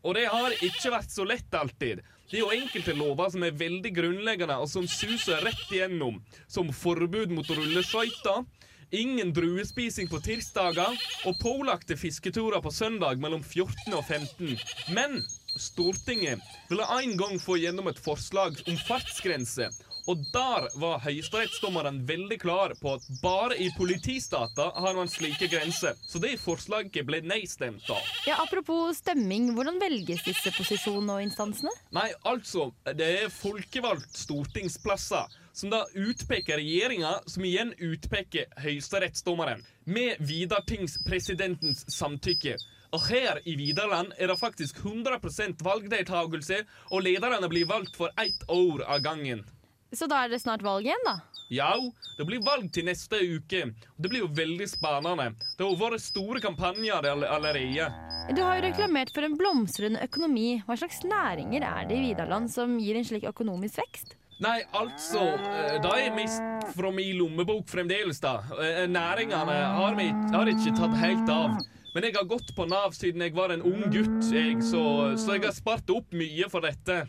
Og 0.05 0.15
det 0.15 0.29
har 0.31 0.55
ikke 0.63 0.93
vært 0.93 1.11
så 1.11 1.25
lett 1.27 1.57
alltid. 1.57 2.03
Det 2.31 2.39
er 2.39 2.45
jo 2.45 2.53
enkelte 2.55 2.95
lover 2.97 3.33
som 3.33 3.43
er 3.47 3.57
veldig 3.59 3.91
grunnleggende, 3.97 4.57
og 4.61 4.69
som 4.71 4.87
suser 4.89 5.43
rett 5.45 5.65
igjennom. 5.73 6.21
Som 6.47 6.71
forbud 6.77 7.33
mot 7.35 7.51
rulleskøyter, 7.51 8.45
ingen 8.95 9.33
druespising 9.35 10.11
på 10.13 10.21
tirsdager 10.23 10.95
og 11.27 11.41
pålagte 11.43 11.99
fisketurer 11.99 12.63
på 12.63 12.71
søndag 12.71 13.19
mellom 13.23 13.43
14 13.43 13.97
og 13.97 14.05
15. 14.07 14.55
Men 14.95 15.19
Stortinget 15.59 16.39
ville 16.71 16.87
en 17.01 17.17
gang 17.19 17.37
få 17.43 17.59
gjennom 17.63 17.91
et 17.91 18.01
forslag 18.03 18.57
om 18.67 18.79
fartsgrense. 18.87 19.69
Og 20.11 20.21
der 20.35 20.67
var 20.81 20.99
høyesterettsdommeren 21.05 22.03
veldig 22.09 22.37
klar 22.43 22.75
på 22.81 22.97
at 22.99 23.07
bare 23.23 23.57
i 23.57 23.71
politistater 23.77 24.75
har 24.77 24.99
man 24.99 25.09
slike 25.09 25.49
grenser. 25.49 25.97
Så 26.05 26.21
det 26.21 26.35
forslaget 26.43 27.07
ble 27.09 27.23
nedstemt 27.25 27.89
av. 27.89 28.03
Ja, 28.29 28.37
Apropos 28.45 29.01
stemming, 29.01 29.55
hvordan 29.57 29.81
velges 29.81 30.27
disse 30.27 30.53
posisjonene 30.53 31.17
og 31.17 31.25
instansene? 31.25 31.73
Nei, 31.97 32.11
altså, 32.29 32.69
det 32.93 33.09
er 33.23 33.33
folkevalgt 33.33 34.21
stortingsplasser 34.27 35.41
som 35.55 35.71
da 35.71 35.85
utpeker 35.95 36.59
regjeringa, 36.59 37.15
som 37.31 37.45
igjen 37.47 37.73
utpeker 37.79 38.51
høyesterettsdommeren. 38.61 39.63
Med 39.87 40.21
Vidartingspresidentens 40.21 41.87
samtykke. 41.95 42.59
Og 42.95 43.09
her 43.09 43.41
i 43.49 43.57
Vidarland 43.59 44.13
er 44.19 44.31
det 44.31 44.39
faktisk 44.39 44.83
100% 44.85 45.63
valgdeltakelse, 45.65 46.61
og 46.91 47.07
lederne 47.07 47.49
blir 47.51 47.71
valgt 47.71 47.97
for 47.99 48.13
ett 48.21 48.45
år 48.51 48.85
av 48.87 49.03
gangen. 49.07 49.45
Så 49.95 50.09
da 50.11 50.25
er 50.25 50.33
det 50.33 50.43
snart 50.43 50.65
valg 50.65 50.87
igjen, 50.89 51.07
da? 51.07 51.21
Ja, 51.53 51.75
det 52.17 52.25
blir 52.27 52.43
valg 52.45 52.71
til 52.73 52.87
neste 52.89 53.21
uke. 53.21 53.67
Det 54.01 54.11
blir 54.11 54.25
jo 54.25 54.31
veldig 54.33 54.67
spennende. 54.71 55.31
Det 55.59 55.67
har 55.67 55.77
vært 55.79 56.03
store 56.03 56.41
kampanjer 56.43 57.05
allerede. 57.13 57.89
Du 58.35 58.41
har 58.41 58.59
jo 58.59 58.65
reklamert 58.65 59.13
for 59.15 59.27
en 59.27 59.37
blomstrende 59.39 60.03
økonomi. 60.07 60.63
Hva 60.67 60.79
slags 60.81 61.03
næringer 61.05 61.67
er 61.69 61.89
det 61.91 61.99
i 61.99 62.05
Vidarland 62.09 62.51
som 62.53 62.79
gir 62.81 62.97
en 62.97 63.07
slik 63.07 63.27
økonomisk 63.29 63.83
vekst? 63.83 64.17
Nei, 64.43 64.65
altså 64.75 65.21
eh, 65.37 65.77
Det 65.83 65.91
er 65.95 66.15
mest 66.17 66.73
fra 66.75 66.91
min 66.91 67.13
lommebok 67.21 67.69
fremdeles, 67.71 68.19
da. 68.25 68.41
Eh, 68.59 68.83
Næringene 68.91 69.59
har, 69.77 69.95
vi, 70.01 70.09
har 70.35 70.51
ikke 70.51 70.75
tatt 70.75 70.97
helt 70.99 71.31
av. 71.31 71.61
Men 71.95 72.09
jeg 72.09 72.17
har 72.17 72.27
gått 72.27 72.51
på 72.57 72.67
Nav 72.67 72.97
siden 72.97 73.23
jeg 73.23 73.37
var 73.37 73.53
en 73.55 73.63
ung 73.63 73.85
gutt, 73.95 74.25
jeg, 74.33 74.59
så, 74.67 75.15
så 75.21 75.37
jeg 75.37 75.45
har 75.45 75.55
spart 75.55 75.93
opp 75.95 76.17
mye 76.17 76.49
for 76.51 76.67
dette. 76.67 77.05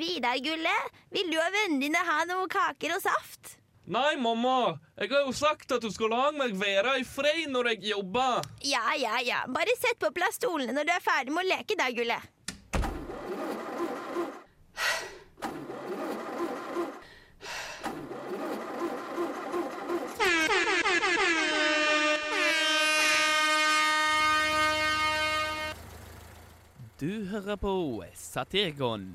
Vidar, 0.00 0.38
Gulle, 0.40 0.76
vil 1.12 1.28
du 1.28 1.36
og 1.36 1.52
vennene 1.52 1.82
dine 1.82 2.00
ha 2.06 2.22
noe 2.24 2.46
kaker 2.48 2.94
og 2.94 3.02
saft? 3.04 3.56
Nei, 3.90 4.14
mamma. 4.16 4.78
Jeg 4.96 5.10
har 5.12 5.26
jo 5.26 5.32
sagt 5.36 5.72
at 5.76 5.84
du 5.84 5.90
skal 5.92 6.12
la 6.14 6.30
meg 6.32 6.54
være 6.56 6.94
i 7.02 7.04
fred 7.04 7.50
når 7.52 7.74
jeg 7.74 7.90
jobber. 7.90 8.46
Ja, 8.64 8.94
ja, 8.96 9.18
ja. 9.26 9.42
Bare 9.52 9.76
sett 9.76 10.00
på 10.00 10.12
plass 10.16 10.38
stolene 10.40 10.72
når 10.72 10.88
du 10.88 10.92
er 10.94 11.04
ferdig 11.04 11.34
med 11.36 11.44
å 11.44 11.50
leke, 11.52 11.76
da, 11.76 11.90
Gulle. 11.92 12.20
Du 27.00 27.26
hører 27.32 27.56
på 27.56 28.04
Satirikon 28.12 29.14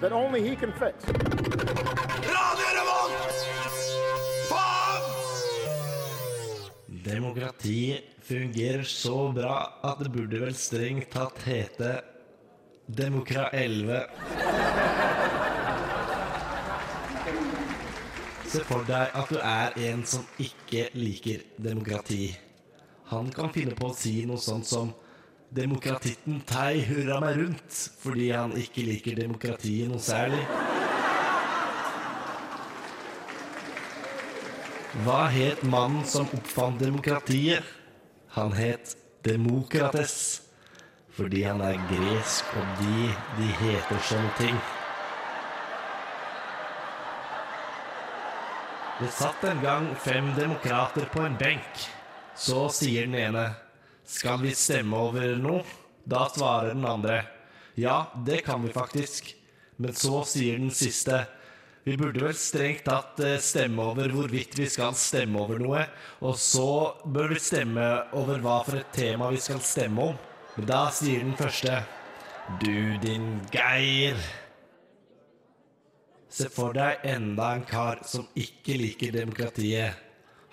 that 0.00 0.12
only 0.12 0.42
he 0.42 0.56
can 0.56 0.72
fix. 0.72 1.04
Demokrati 6.86 8.00
fungerer 8.22 8.82
så 8.82 9.32
bra 9.32 9.80
at 9.82 9.98
det 9.98 10.10
burde 10.10 10.40
vel 10.40 10.54
strengt 10.54 11.12
tatt 11.14 11.42
hete 11.46 12.00
Demokra 12.86 13.48
11. 13.52 14.00
Se 18.46 18.62
for 18.64 18.82
deg 18.86 19.14
at 19.14 19.30
du 19.30 19.38
er 19.42 19.78
en 19.88 20.04
som 20.06 20.26
ikke 20.38 20.88
liker 20.94 21.42
demokrati. 21.58 22.36
Han 23.10 23.30
kan 23.34 23.50
finne 23.54 23.74
på 23.78 23.90
å 23.90 23.96
si 23.98 24.20
noe 24.26 24.38
sånt 24.42 24.66
som 24.66 24.92
Demokratitten 25.56 26.42
Tei 26.44 26.82
hurra 26.84 27.20
meg 27.22 27.38
rundt 27.40 27.76
fordi 28.02 28.30
han 28.34 28.52
ikke 28.60 28.84
liker 28.84 29.16
demokratiet 29.16 29.88
noe 29.88 30.02
særlig. 30.04 30.42
Hva 35.04 35.26
het 35.32 35.64
mannen 35.64 36.04
som 36.08 36.28
oppfant 36.36 36.80
demokratiet? 36.80 37.64
Han 38.36 38.52
het 38.56 38.96
Demokrates. 39.24 40.42
Fordi 41.16 41.42
han 41.42 41.60
er 41.64 41.80
gresk, 41.88 42.44
og 42.60 42.80
de, 42.80 43.06
de 43.38 43.46
heter 43.62 44.02
sånne 44.04 44.32
ting. 44.36 44.58
Det 49.00 49.08
satt 49.12 49.44
en 49.48 49.62
gang 49.64 49.88
fem 50.04 50.28
demokrater 50.36 51.08
på 51.12 51.24
en 51.24 51.38
benk. 51.40 51.86
Så 52.36 52.66
sier 52.72 53.08
den 53.08 53.16
ene 53.16 53.48
Skal 54.06 54.38
vi 54.42 54.54
stemme 54.54 54.96
over 54.96 55.34
noe? 55.40 55.64
Da 56.06 56.28
svarer 56.30 56.74
den 56.74 56.86
andre 56.86 57.24
Ja, 57.74 58.06
det 58.26 58.44
kan 58.46 58.62
vi 58.62 58.72
faktisk. 58.72 59.34
Men 59.76 59.94
så 59.94 60.22
sier 60.24 60.58
den 60.58 60.70
siste 60.70 61.26
vi 61.86 61.94
burde 61.94 62.18
vel 62.18 62.34
strengt 62.34 62.82
tatt 62.88 63.20
eh, 63.22 63.36
stemme 63.38 63.84
over 63.92 64.10
hvorvidt 64.10 64.56
vi 64.58 64.64
skal 64.66 64.96
stemme 64.98 65.38
over 65.38 65.60
noe, 65.62 65.84
og 66.18 66.32
så 66.34 66.96
bør 67.06 67.30
vi 67.30 67.38
stemme 67.38 67.84
over 68.18 68.40
hva 68.42 68.56
for 68.66 68.80
et 68.80 68.88
tema 68.90 69.28
vi 69.30 69.38
skal 69.38 69.60
stemme 69.62 70.08
om. 70.10 70.16
Men 70.56 70.66
da 70.66 70.80
sier 70.90 71.22
den 71.22 71.36
første 71.38 71.76
Du, 72.58 72.98
din 73.02 73.38
Geir. 73.54 74.18
Se 76.26 76.48
for 76.50 76.74
deg 76.74 77.06
enda 77.06 77.52
en 77.54 77.62
kar 77.70 78.02
som 78.02 78.26
ikke 78.34 78.80
liker 78.82 79.14
demokratiet. 79.14 79.94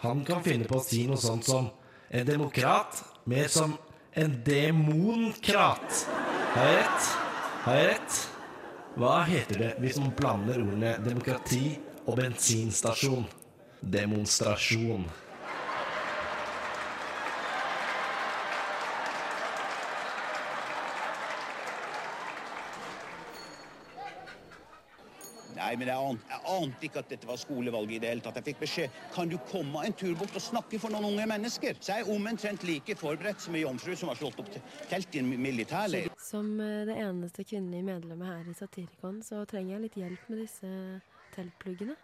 Han 0.06 0.22
kan 0.28 0.46
finne 0.46 0.70
på 0.70 0.78
å 0.78 0.86
si 0.86 1.08
noe 1.10 1.18
sånt 1.18 1.50
som 1.50 1.72
en 2.14 2.30
demokrat, 2.30 3.02
mer 3.24 3.48
som 3.48 3.78
en 4.14 4.44
demonkrat. 4.46 6.08
Har 6.54 6.68
jeg 6.68 6.78
rett? 6.78 7.10
Har 7.64 7.80
jeg 7.80 7.88
rett? 7.94 8.20
Hva 8.94 9.14
heter 9.26 9.62
det 9.62 9.72
hvis 9.82 9.98
man 9.98 10.12
blander 10.18 10.60
ordene 10.62 10.98
demokrati 11.02 11.80
og 12.06 12.20
bensinstasjon? 12.20 13.26
Demonstrasjon. 13.82 15.08
Nei, 25.74 25.80
men 25.82 25.90
jeg 25.90 25.98
ante, 25.98 26.28
jeg 26.30 26.42
ante 26.54 26.86
ikke 26.86 27.02
at 27.02 27.08
dette 27.10 27.26
var 27.26 27.38
skolevalget 27.42 27.96
i 27.96 28.02
det 28.04 28.10
hele 28.12 28.22
tatt. 28.22 28.36
Jeg 28.38 28.46
fikk 28.52 28.60
beskjed 28.62 28.98
kan 29.16 29.30
du 29.32 29.40
komme 29.50 29.82
en 29.88 29.96
tur 29.98 30.12
bort 30.20 30.36
og 30.38 30.44
snakke 30.46 30.78
for 30.78 30.94
noen 30.94 31.08
unge 31.08 31.26
mennesker. 31.32 31.80
Så 31.82 31.96
jeg 31.96 32.06
er 32.06 32.12
omtrent 32.14 32.66
like 32.68 32.94
forberedt 33.00 33.42
som 33.42 33.58
ei 33.58 33.64
jomfru 33.64 33.96
som 33.98 34.12
har 34.12 34.20
slått 34.20 34.38
opp 34.44 34.52
telt 34.92 35.18
i 35.18 35.24
en 35.24 35.32
militærleir. 35.42 36.14
Som 36.22 36.60
eh, 36.62 36.84
det 36.86 37.00
eneste 37.02 37.42
kvinnelige 37.42 37.88
medlemmet 37.88 38.30
her 38.30 38.52
i 38.52 38.54
Satirikon, 38.60 39.24
så 39.26 39.42
trenger 39.50 39.80
jeg 39.80 39.86
litt 39.88 39.98
hjelp 40.04 40.30
med 40.30 40.44
disse 40.44 40.70
teltpluggene. 41.34 41.98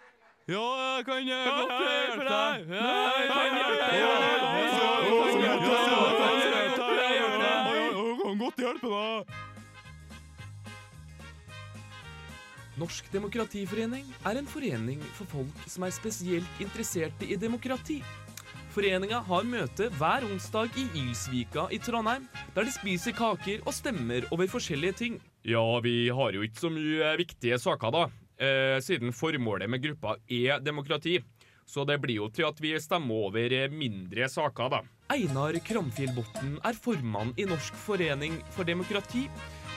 Ja, 0.50 0.66
jeg 0.98 1.06
kan 1.06 1.30
eh, 1.30 1.46
godt 1.46 1.70
hjelpe 1.78 2.26
deg. 2.26 2.74
jeg 2.74 3.30
kan 3.30 3.54
hjelpe 3.60 3.78
deg. 3.86 3.94
Ja, 4.02 4.10
Ja, 4.10 5.14
jeg 7.78 8.18
kan 8.26 8.42
godt 8.42 8.66
hjelpe 8.66 8.90
deg. 8.98 9.49
Norsk 12.80 13.10
demokratiforening 13.12 14.08
er 14.30 14.40
en 14.40 14.48
forening 14.48 15.02
for 15.18 15.28
folk 15.28 15.64
som 15.68 15.84
er 15.84 15.92
spesielt 15.92 16.62
interesserte 16.64 17.28
i 17.28 17.36
demokrati. 17.40 17.98
Foreninga 18.72 19.20
har 19.26 19.48
møte 19.50 19.90
hver 19.98 20.24
onsdag 20.30 20.78
i 20.80 20.86
Ilsvika 21.02 21.66
i 21.74 21.80
Trondheim, 21.84 22.28
der 22.56 22.68
de 22.68 22.72
spiser 22.72 23.16
kaker 23.18 23.66
og 23.66 23.76
stemmer 23.76 24.30
over 24.32 24.48
forskjellige 24.48 24.98
ting. 25.02 25.18
Ja, 25.44 25.66
vi 25.84 26.08
har 26.14 26.38
jo 26.38 26.46
ikke 26.46 26.62
så 26.62 26.72
mye 26.72 27.12
viktige 27.20 27.60
saker, 27.60 27.92
da, 27.92 28.06
eh, 28.40 28.78
siden 28.86 29.12
formålet 29.12 29.70
med 29.70 29.84
gruppa 29.84 30.16
er 30.30 30.64
demokrati. 30.64 31.18
Så 31.66 31.86
det 31.86 32.00
blir 32.02 32.16
jo 32.16 32.30
til 32.30 32.48
at 32.48 32.62
vi 32.62 32.78
stemmer 32.80 33.28
over 33.28 33.52
eh, 33.54 33.68
mindre 33.70 34.30
saker, 34.30 34.70
da. 34.70 34.84
Einar 35.12 35.58
Kramfjellbotn 35.66 36.60
er 36.64 36.78
formann 36.78 37.34
i 37.38 37.46
Norsk 37.50 37.76
forening 37.76 38.40
for 38.56 38.64
demokrati, 38.64 39.28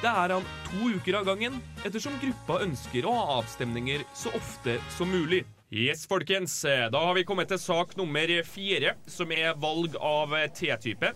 Det 0.03 0.11
er 0.11 0.33
han 0.35 0.47
to 0.67 0.89
uker 0.97 1.15
av 1.21 1.27
gangen, 1.29 1.61
ettersom 1.87 2.17
gruppa 2.19 2.57
ønsker 2.65 3.07
å 3.07 3.13
ha 3.15 3.37
avstemninger 3.39 4.03
så 4.19 4.33
ofte 4.35 4.75
som 4.97 5.13
mulig. 5.15 5.45
Yes, 5.73 6.03
folkens. 6.11 6.57
Da 6.67 7.01
har 7.07 7.15
vi 7.15 7.23
kommet 7.25 7.49
til 7.53 7.61
sak 7.63 7.95
nummer 7.97 8.33
fire, 8.45 8.97
som 9.07 9.31
er 9.33 9.55
valg 9.63 9.95
av 9.97 10.35
te-type. 10.59 11.13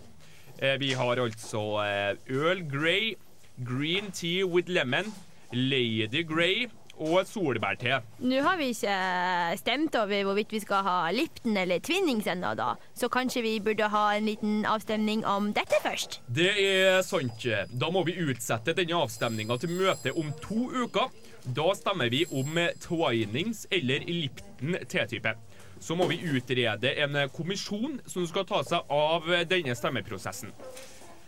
Eh, 0.63 0.77
Vi 0.81 0.93
har 0.97 1.19
altså 1.21 1.65
eh, 1.83 2.15
Earl 2.31 2.63
Grey, 2.71 3.17
Green 3.59 4.13
Tea 4.15 4.47
with 4.47 4.71
Lemon, 4.71 5.11
Lady 5.53 6.23
Grey 6.25 6.69
og 6.99 7.27
solbærte. 7.29 8.01
Nå 8.25 8.41
har 8.45 8.57
vi 8.61 8.71
ikke 8.73 8.97
stemt 9.61 9.97
over 9.99 10.25
hvorvidt 10.29 10.55
vi 10.57 10.61
skal 10.65 10.85
ha 10.87 10.97
Lipton 11.15 11.57
eller 11.61 11.83
Twinnings 11.85 12.29
ennå, 12.31 12.55
da. 12.59 12.73
Så 12.97 13.11
kanskje 13.13 13.45
vi 13.45 13.55
burde 13.61 13.91
ha 13.93 14.05
en 14.17 14.29
liten 14.31 14.65
avstemning 14.69 15.25
om 15.29 15.53
dette 15.57 15.81
først. 15.85 16.21
Det 16.29 16.51
er 16.63 17.03
sant. 17.07 17.47
Da 17.71 17.91
må 17.93 18.05
vi 18.09 18.17
utsette 18.27 18.75
denne 18.77 18.97
avstemninga 19.05 19.59
til 19.61 19.77
møtet 19.77 20.17
om 20.17 20.33
to 20.45 20.71
uker. 20.73 21.13
Da 21.47 21.69
stemmer 21.79 22.11
vi 22.11 22.25
om 22.35 22.59
Twinings 22.83 23.67
eller 23.71 24.03
Lipton 24.09 24.81
T-type. 24.89 25.37
Så 25.81 25.95
må 25.95 26.09
vi 26.09 26.17
utrede 26.25 26.95
en 27.05 27.19
kommisjon 27.37 28.01
som 28.09 28.25
skal 28.27 28.47
ta 28.49 28.63
seg 28.65 28.89
av 28.91 29.29
denne 29.47 29.77
stemmeprosessen. 29.77 30.55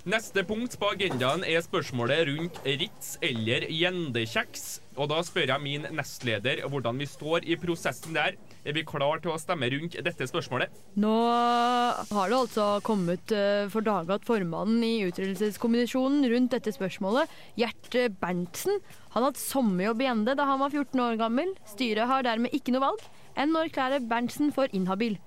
Neste 0.08 0.40
punkt 0.40 0.72
på 0.80 0.88
agendaen 0.88 1.42
er 1.44 1.60
spørsmålet 1.60 2.30
rundt 2.30 2.58
Ritz 2.64 3.18
eller 3.20 3.66
gjendekjeks. 3.68 4.62
Og 4.96 5.10
da 5.10 5.18
spør 5.26 5.50
jeg 5.50 5.60
min 5.60 5.82
nestleder 5.92 6.62
hvordan 6.64 6.96
vi 6.96 7.04
står 7.10 7.44
i 7.44 7.58
prosessen 7.60 8.16
der. 8.16 8.38
Er 8.64 8.72
vi 8.72 8.86
klar 8.88 9.20
til 9.20 9.34
å 9.34 9.36
stemme 9.36 9.68
rundt 9.74 9.98
dette 10.06 10.28
spørsmålet? 10.30 10.72
Nå 10.96 11.12
har 11.12 12.32
det 12.32 12.38
altså 12.38 12.70
kommet 12.86 13.34
eh, 13.36 13.68
for 13.68 13.84
dage 13.84 14.16
at 14.16 14.24
formannen 14.24 14.80
i 14.86 15.04
utryddelseskommisjonen 15.10 16.24
rundt 16.32 16.56
dette 16.56 16.72
spørsmålet, 16.72 17.28
Gjert 17.60 18.00
Berntsen, 18.22 18.80
han 19.12 19.26
har 19.26 19.34
hatt 19.34 19.42
sommerjobb 19.42 20.06
i 20.06 20.08
Ende 20.14 20.38
da 20.40 20.48
han 20.48 20.64
var 20.64 20.72
14 20.72 21.04
år 21.04 21.20
gammel. 21.20 21.52
Styret 21.68 22.08
har 22.08 22.24
dermed 22.24 22.56
ikke 22.56 22.72
noe 22.72 22.86
valg 22.86 23.04
enn 23.36 23.52
å 23.52 23.66
erklære 23.68 24.00
Berntsen 24.08 24.56
for 24.56 24.72
inhabil. 24.72 25.20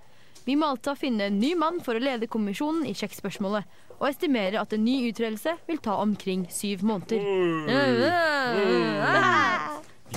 Vi 0.48 0.58
må 0.58 0.74
altså 0.74 0.98
finne 0.98 1.30
en 1.30 1.38
ny 1.38 1.54
mann 1.54 1.78
for 1.86 1.94
å 1.94 2.02
lede 2.02 2.26
kommisjonen 2.32 2.88
i 2.90 2.98
sjekkspørsmålet, 2.98 3.68
og 4.02 4.10
estimerer 4.10 4.58
at 4.62 4.74
en 4.74 4.86
ny 4.86 4.98
utredelse 5.12 5.54
vil 5.68 5.82
ta 5.84 6.00
omkring 6.02 6.48
syv 6.52 6.82
måneder. 6.90 7.22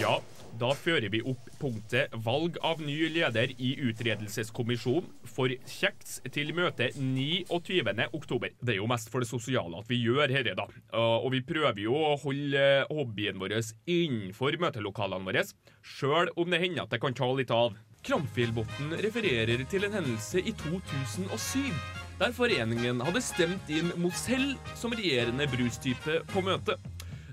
Ja, 0.01 0.17
da 0.59 0.71
fører 0.79 1.11
vi 1.11 1.21
opp 1.27 1.49
punktet 1.61 2.13
valg 2.25 2.57
av 2.65 2.81
ny 2.83 2.97
leder 3.13 3.53
i 3.59 3.73
utredelseskommisjonen 3.89 5.09
for 5.29 5.51
kjeks 5.71 6.21
til 6.35 6.53
møte 6.57 6.89
29. 6.95 7.83
oktober. 8.15 8.55
Det 8.61 8.77
er 8.77 8.81
jo 8.81 8.89
mest 8.91 9.11
for 9.13 9.25
det 9.25 9.31
sosiale 9.31 9.81
at 9.81 9.91
vi 9.91 9.99
gjør 10.05 10.31
dette, 10.31 10.55
da. 10.59 10.69
Uh, 10.95 11.19
Og 11.27 11.33
vi 11.35 11.43
prøver 11.47 11.83
jo 11.85 11.99
å 11.99 12.15
holde 12.23 12.69
hobbyen 12.91 13.43
vår 13.43 13.59
innenfor 13.61 14.57
møtelokalene 14.63 15.29
våre, 15.29 15.45
sjøl 15.83 16.31
om 16.39 16.55
det 16.55 16.63
hender 16.63 16.87
at 16.87 16.95
det 16.95 17.03
kan 17.03 17.19
ta 17.19 17.29
litt 17.35 17.53
av. 17.55 17.75
Kramfjellbotn 18.05 18.99
refererer 19.01 19.63
til 19.71 19.87
en 19.89 19.99
hendelse 19.99 20.43
i 20.45 20.53
2007, 20.61 22.04
der 22.19 22.33
foreningen 22.33 23.03
hadde 23.05 23.23
stemt 23.25 23.71
inn 23.73 23.91
Mozell 24.01 24.55
som 24.79 24.95
regjerende 24.95 25.49
brustype 25.51 26.21
på 26.31 26.43
møtet. 26.45 26.79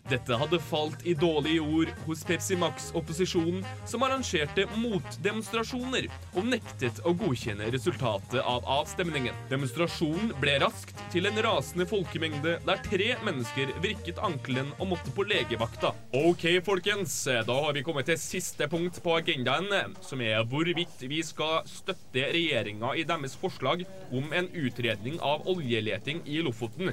Dette 0.09 0.35
hadde 0.35 0.59
falt 0.59 1.05
i 1.07 1.13
dårlige 1.13 1.61
ord 1.61 1.91
hos 2.05 2.23
Pepsi 2.27 2.55
Max-opposisjonen, 2.59 3.61
som 3.87 4.03
arrangerte 4.05 4.65
motdemonstrasjoner 4.79 6.07
og 6.33 6.47
nektet 6.49 7.01
å 7.05 7.13
godkjenne 7.17 7.69
resultatet 7.73 8.39
av 8.41 8.65
avstemningen. 8.79 9.37
Demonstrasjonen 9.51 10.33
ble 10.41 10.57
raskt 10.63 10.99
til 11.13 11.29
en 11.29 11.37
rasende 11.45 11.87
folkemengde 11.89 12.57
der 12.65 12.81
tre 12.87 13.11
mennesker 13.25 13.75
vrikket 13.83 14.21
ankelen 14.25 14.73
og 14.79 14.91
måtte 14.95 15.13
på 15.15 15.25
legevakta. 15.29 15.93
OK, 16.17 16.47
folkens, 16.65 17.15
da 17.47 17.59
har 17.67 17.77
vi 17.77 17.85
kommet 17.85 18.09
til 18.09 18.19
siste 18.21 18.67
punkt 18.71 18.99
på 19.03 19.15
agendaen, 19.19 19.95
som 20.03 20.23
er 20.25 20.41
hvorvidt 20.49 21.05
vi 21.07 21.21
skal 21.25 21.61
støtte 21.69 22.27
regjeringa 22.33 22.95
i 22.97 23.05
deres 23.07 23.37
forslag 23.39 23.85
om 24.11 24.33
en 24.35 24.49
utredning 24.57 25.21
av 25.21 25.47
oljeleting 25.51 26.23
i 26.25 26.41
Lofoten. 26.43 26.91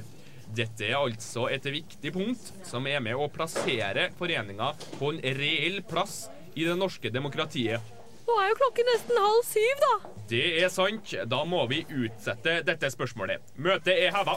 Dette 0.55 0.87
er 0.87 0.97
altså 0.97 1.45
et 1.53 1.65
viktig 1.69 2.11
punkt 2.15 2.51
som 2.65 2.87
er 2.89 3.01
med 3.05 3.17
å 3.17 3.29
plassere 3.31 4.09
foreninga 4.17 4.71
på 4.97 5.13
en 5.13 5.21
reell 5.37 5.81
plass 5.85 6.23
i 6.55 6.65
det 6.65 6.75
norske 6.79 7.11
demokratiet. 7.13 7.95
Nå 8.29 8.35
er 8.41 8.51
jo 8.51 8.57
klokken 8.59 8.89
nesten 8.91 9.17
halv 9.17 9.45
syv, 9.45 9.83
da. 9.85 9.93
Det 10.29 10.43
er 10.61 10.69
sant. 10.73 11.13
Da 11.29 11.43
må 11.49 11.63
vi 11.69 11.81
utsette 11.85 12.59
dette 12.65 12.91
spørsmålet. 12.93 13.41
Møtet 13.57 13.95
er 13.95 14.13
heva. 14.13 14.35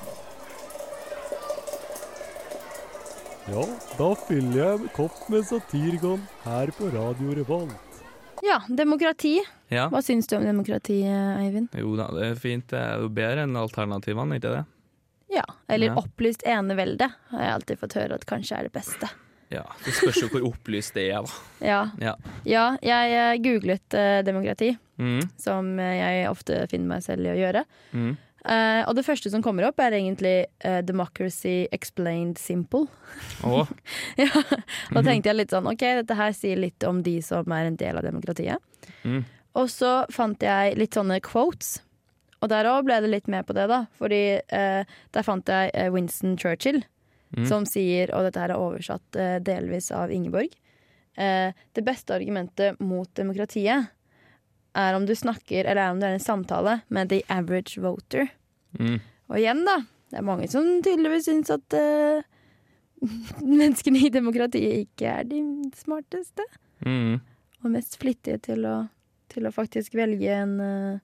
Ja, 3.52 3.64
da 3.98 4.10
fyller 4.22 4.58
jeg 4.60 4.78
en 4.78 4.90
kopp 4.96 5.16
med 5.32 5.44
Satirgon 5.48 6.22
her 6.44 6.70
på 6.76 6.88
Radio 6.94 7.34
Revolt. 7.36 8.04
Ja, 8.42 8.60
demokrati. 8.68 9.36
Ja. 9.70 9.88
Hva 9.92 10.00
syns 10.02 10.28
du 10.30 10.36
om 10.38 10.46
demokrati, 10.46 11.02
Eivind? 11.06 11.74
Jo 11.78 11.96
da, 11.98 12.08
det 12.14 12.30
er 12.30 12.38
fint. 12.38 12.68
Det 12.70 12.78
er 12.80 13.02
jo 13.02 13.10
bedre 13.12 13.44
enn 13.46 13.58
alternativene, 13.58 14.38
ikke 14.40 14.54
det? 14.56 14.62
Ja, 15.32 15.44
eller 15.72 15.96
opplyst 15.96 16.42
enevelde 16.48 17.08
har 17.32 17.44
jeg 17.44 17.52
alltid 17.56 17.80
fått 17.80 17.96
høre 17.96 18.18
at 18.18 18.26
kanskje 18.28 18.58
er 18.58 18.68
det 18.68 18.74
beste. 18.74 19.08
Ja, 19.52 19.66
Det 19.84 19.92
spørs 19.96 20.20
jo 20.22 20.28
hvor 20.32 20.46
opplyst 20.48 20.94
det 20.96 21.10
er, 21.12 21.24
da. 21.24 21.40
Ja, 21.72 21.80
Ja. 22.00 22.16
ja 22.48 22.66
jeg 22.82 23.16
eh, 23.16 23.38
googlet 23.44 23.94
eh, 23.98 24.20
demokrati, 24.26 24.76
Mm. 25.02 25.22
som 25.40 25.78
eh, 25.80 25.96
jeg 25.98 26.28
ofte 26.30 26.66
finner 26.70 26.86
meg 26.86 27.02
selv 27.02 27.26
i 27.26 27.32
å 27.32 27.38
gjøre. 27.38 27.64
Mm. 27.92 28.12
Uh, 28.42 28.82
og 28.90 28.96
det 28.98 29.04
første 29.06 29.30
som 29.30 29.42
kommer 29.42 29.68
opp, 29.68 29.78
er 29.78 29.94
egentlig 29.94 30.46
uh, 30.66 30.80
'Democracy 30.82 31.68
Explained 31.70 32.38
Simple'. 32.42 32.88
Oh. 33.46 33.68
ja, 34.18 34.26
da 34.90 35.02
tenkte 35.02 35.30
jeg 35.30 35.36
litt 35.36 35.54
sånn 35.54 35.68
OK, 35.70 35.84
dette 36.02 36.16
her 36.18 36.34
sier 36.34 36.58
litt 36.58 36.82
om 36.82 37.04
de 37.06 37.20
som 37.22 37.46
er 37.54 37.70
en 37.70 37.78
del 37.78 38.00
av 38.00 38.02
demokratiet. 38.02 38.58
Mm. 39.06 39.22
Og 39.54 39.70
så 39.70 39.92
fant 40.10 40.42
jeg 40.42 40.74
litt 40.80 40.98
sånne 40.98 41.20
quotes. 41.22 41.76
Og 42.42 42.50
der 42.50 42.66
òg 42.66 42.84
ble 42.88 42.98
det 43.04 43.10
litt 43.12 43.28
med 43.30 43.46
på 43.46 43.54
det, 43.54 43.68
da. 43.70 43.84
Fordi 43.98 44.22
eh, 44.42 44.82
der 45.14 45.26
fant 45.26 45.46
jeg 45.48 45.70
eh, 45.74 45.92
Winston 45.94 46.36
Churchill, 46.38 46.82
Mm. 47.32 47.46
som 47.48 47.64
sier, 47.64 48.10
og 48.12 48.26
dette 48.26 48.42
her 48.42 48.52
er 48.52 48.60
oversatt 48.60 49.16
eh, 49.16 49.38
delvis 49.40 49.86
av 49.96 50.10
Ingeborg 50.12 50.50
eh, 51.16 51.54
Det 51.72 51.80
beste 51.80 52.12
argumentet 52.12 52.76
mot 52.84 53.08
demokratiet 53.16 53.86
er 54.76 54.96
om 54.98 55.06
du 55.08 55.14
snakker, 55.16 55.64
eller 55.64 55.80
er 55.80 55.94
om 55.94 56.02
det 56.02 56.10
er 56.10 56.18
en 56.18 56.20
samtale 56.20 56.74
med 56.92 57.08
the 57.08 57.22
average 57.32 57.80
voter. 57.80 58.28
Mm. 58.76 58.98
Og 59.32 59.38
igjen, 59.40 59.64
da. 59.64 59.78
Det 60.12 60.20
er 60.20 60.26
mange 60.28 60.50
som 60.52 60.68
tydeligvis 60.84 61.24
syns 61.30 61.52
at 61.56 61.76
eh, 61.76 62.20
menneskene 63.62 64.04
i 64.04 64.12
demokratiet 64.12 64.84
ikke 64.84 65.16
er 65.22 65.24
de 65.32 65.40
smarteste. 65.80 66.44
Mm. 66.84 67.16
Og 67.64 67.72
mest 67.72 67.96
flittige 68.00 68.40
til 68.44 68.68
å, 68.68 68.76
til 69.32 69.48
å 69.48 69.52
faktisk 69.56 69.96
velge 69.96 70.36
en, 70.36 70.54
eh, 70.60 71.00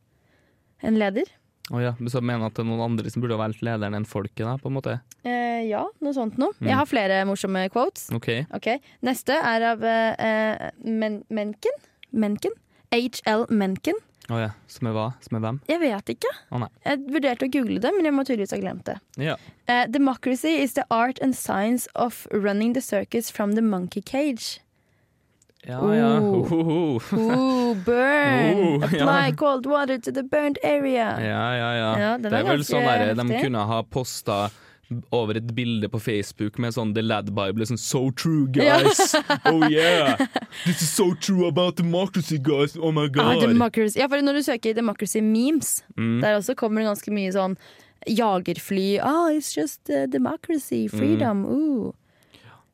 en 0.82 0.98
leder. 1.00 1.30
Oh 1.68 1.82
ja, 1.82 1.92
så 2.08 2.22
mener 2.24 2.48
at 2.48 2.56
det 2.56 2.62
er 2.64 2.68
noen 2.70 2.84
andre 2.86 3.10
som 3.12 3.20
burde 3.20 3.36
ha 3.36 3.42
valgt 3.42 3.60
lederen 3.64 3.96
enn 3.98 4.08
folket, 4.08 4.40
da, 4.46 4.54
på 4.60 4.70
en 4.70 4.76
måte? 4.78 4.94
Eh, 5.28 5.66
ja, 5.68 5.82
noe 6.00 6.16
sånt 6.16 6.38
noe. 6.40 6.54
Mm. 6.62 6.70
Jeg 6.70 6.78
har 6.80 6.88
flere 6.88 7.18
morsomme 7.28 7.66
quotes. 7.74 8.08
OK. 8.16 8.30
Okay. 8.56 8.80
Neste 9.04 9.36
er 9.36 9.66
av 9.74 9.84
eh, 9.84 10.14
eh, 10.16 10.68
Men 10.84 11.22
Menken. 11.28 11.82
Menken. 12.10 12.56
H.L. 12.94 13.44
Menken. 13.52 14.00
Oh 14.32 14.40
ja. 14.40 14.50
Som 14.68 14.88
er 14.88 14.96
hva? 14.96 15.06
Som 15.24 15.38
er 15.38 15.44
hvem? 15.44 15.58
Jeg 15.68 15.80
vet 15.80 16.10
ikke. 16.12 16.30
Nei. 16.60 16.68
Jeg 16.84 17.04
vurderte 17.12 17.48
å 17.48 17.52
google 17.52 17.80
det, 17.84 17.92
men 17.96 18.08
jeg 18.08 18.16
må 18.16 18.24
tydeligvis 18.28 18.52
ha 18.56 18.60
glemt 18.60 18.88
det. 18.88 18.96
Ja. 19.20 19.36
Eh, 19.68 19.84
democracy 19.92 20.54
is 20.62 20.76
the 20.76 20.84
art 20.92 21.20
and 21.24 21.36
science 21.36 21.88
of 21.94 22.26
running 22.32 22.74
the 22.76 22.84
circus 22.84 23.30
from 23.32 23.56
the 23.56 23.64
monkey 23.64 24.00
cage. 24.00 24.60
Ja, 25.68 25.78
ja. 25.94 26.18
Ho. 26.20 27.00
Ooh, 27.12 27.74
burn! 27.84 28.82
Apply 28.82 29.28
ja. 29.28 29.34
cold 29.36 29.66
water 29.66 29.98
to 29.98 30.10
the 30.12 30.22
burned 30.22 30.58
area. 30.64 31.10
Ja, 31.20 31.56
ja, 31.56 31.72
ja. 31.76 31.90
Ja, 32.00 32.12
det 32.18 32.32
er 32.32 32.46
vel 32.48 32.64
sånn 32.64 32.86
der, 32.88 33.12
de 33.18 33.42
kunne 33.42 33.66
ha 33.68 33.82
posta 33.84 34.46
over 35.12 35.36
et 35.36 35.50
bilde 35.52 35.90
på 35.92 36.00
Facebook 36.00 36.56
med 36.58 36.72
sånn 36.72 36.94
The 36.96 37.02
Lad 37.04 37.28
Bible. 37.36 37.66
Sånn 37.68 37.76
So 37.80 38.06
true, 38.16 38.46
guys! 38.48 39.12
oh 39.52 39.66
yeah! 39.68 40.16
This 40.64 40.80
is 40.80 40.88
so 40.88 41.10
true 41.20 41.44
about 41.50 41.76
democracy, 41.76 42.38
guys! 42.40 42.72
Oh 42.80 42.88
my 42.92 43.04
Ah, 43.04 43.12
god! 43.18 43.44
Ah, 43.44 43.84
Ja, 44.00 44.08
for 44.08 44.24
når 44.24 44.40
du 44.40 44.42
søker 44.48 44.72
'democracy 44.74 45.20
memes', 45.20 45.82
Mm. 45.98 46.20
der 46.22 46.38
også 46.40 46.54
kommer 46.56 46.80
det 46.80 46.88
ganske 46.88 47.12
mye 47.12 47.32
sånn 47.32 47.56
jagerfly. 48.08 48.98
Ah, 49.02 49.28
it's 49.36 49.52
just 49.56 49.90
uh, 49.90 50.06
democracy, 50.06 50.88
freedom. 50.88 51.44
Ooh. 51.44 51.92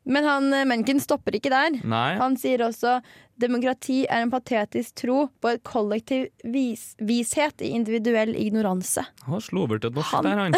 Men 0.04 0.24
han 0.28 0.52
eh, 0.52 0.64
Menken 0.68 1.00
stopper 1.00 1.36
ikke 1.38 1.52
der. 1.52 1.78
Nei. 1.84 2.14
Han 2.20 2.36
sier 2.40 2.64
også 2.66 2.98
demokrati 3.40 4.04
er 4.06 4.22
en 4.22 4.30
patetisk 4.30 4.94
tro 5.00 5.24
på 5.42 5.54
et 5.54 5.62
kollektiv 5.66 6.28
vis 6.46 6.92
vishet 7.02 7.64
i 7.64 7.72
individuell 7.74 8.34
ignoranse. 8.38 9.02
Han 9.26 9.42
slo 9.42 9.64
over 9.66 9.80
til 9.82 9.94
norsk 9.96 10.14
Han- 10.18 10.28
der, 10.28 10.42
han. 10.44 10.54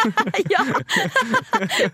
ja! 0.54 0.64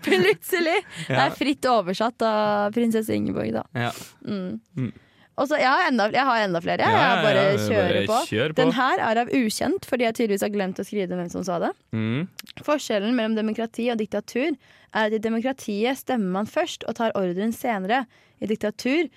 Plutselig. 0.05 0.77
Det 1.09 1.19
er 1.19 1.35
fritt 1.35 1.65
oversatt 1.69 2.23
av 2.25 2.71
prinsesse 2.75 3.13
Ingeborg, 3.15 3.51
da. 3.59 3.65
Ja. 3.75 3.91
Mm. 4.25 4.93
Mm. 5.37 5.41
Og 5.43 5.49
så, 5.51 5.57
jeg, 5.61 5.69
har 5.69 5.87
enda, 5.91 6.07
jeg 6.09 6.25
har 6.25 6.43
enda 6.47 6.61
flere. 6.65 6.81
Ja, 6.81 7.01
jeg 7.03 7.25
bare 7.27 7.43
ja, 7.45 7.59
kjører 7.61 7.93
bare 7.93 8.07
på. 8.09 8.21
kjør 8.31 8.53
på. 8.53 8.57
Den 8.57 8.71
her 8.73 9.03
er 9.05 9.21
av 9.21 9.29
ukjent, 9.37 9.85
fordi 9.85 10.07
jeg 10.07 10.17
tydeligvis 10.17 10.45
har 10.47 10.53
glemt 10.55 10.81
å 10.81 10.85
skrive 10.87 11.19
hvem 11.19 11.29
som 11.29 11.45
sa 11.45 11.59
det. 11.61 11.69
Mm. 11.93 12.25
Forskjellen 12.65 13.13
mellom 13.13 13.37
demokrati 13.37 13.85
og 13.93 14.01
diktatur 14.01 14.49
er 14.49 15.05
at 15.05 15.13
i 15.13 15.21
demokratiet 15.21 16.01
stemmer 16.01 16.39
man 16.39 16.49
først 16.49 16.87
og 16.89 16.97
tar 16.97 17.13
ordren 17.19 17.53
senere. 17.53 18.07
I 18.41 18.49
diktatur, 18.49 19.11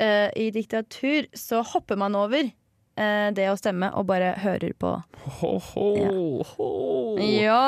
uh, 0.00 0.28
i 0.36 0.50
diktatur 0.52 1.30
så 1.36 1.62
hopper 1.64 1.96
man 2.00 2.16
over 2.18 2.42
eh, 2.98 3.28
det 3.32 3.46
å 3.48 3.56
stemme 3.56 3.88
og 3.96 4.04
bare 4.10 4.34
hører 4.42 4.74
på. 4.76 4.90
Ho, 5.38 5.52
ho, 5.70 5.86
ho. 6.50 6.68
Ja! 7.22 7.62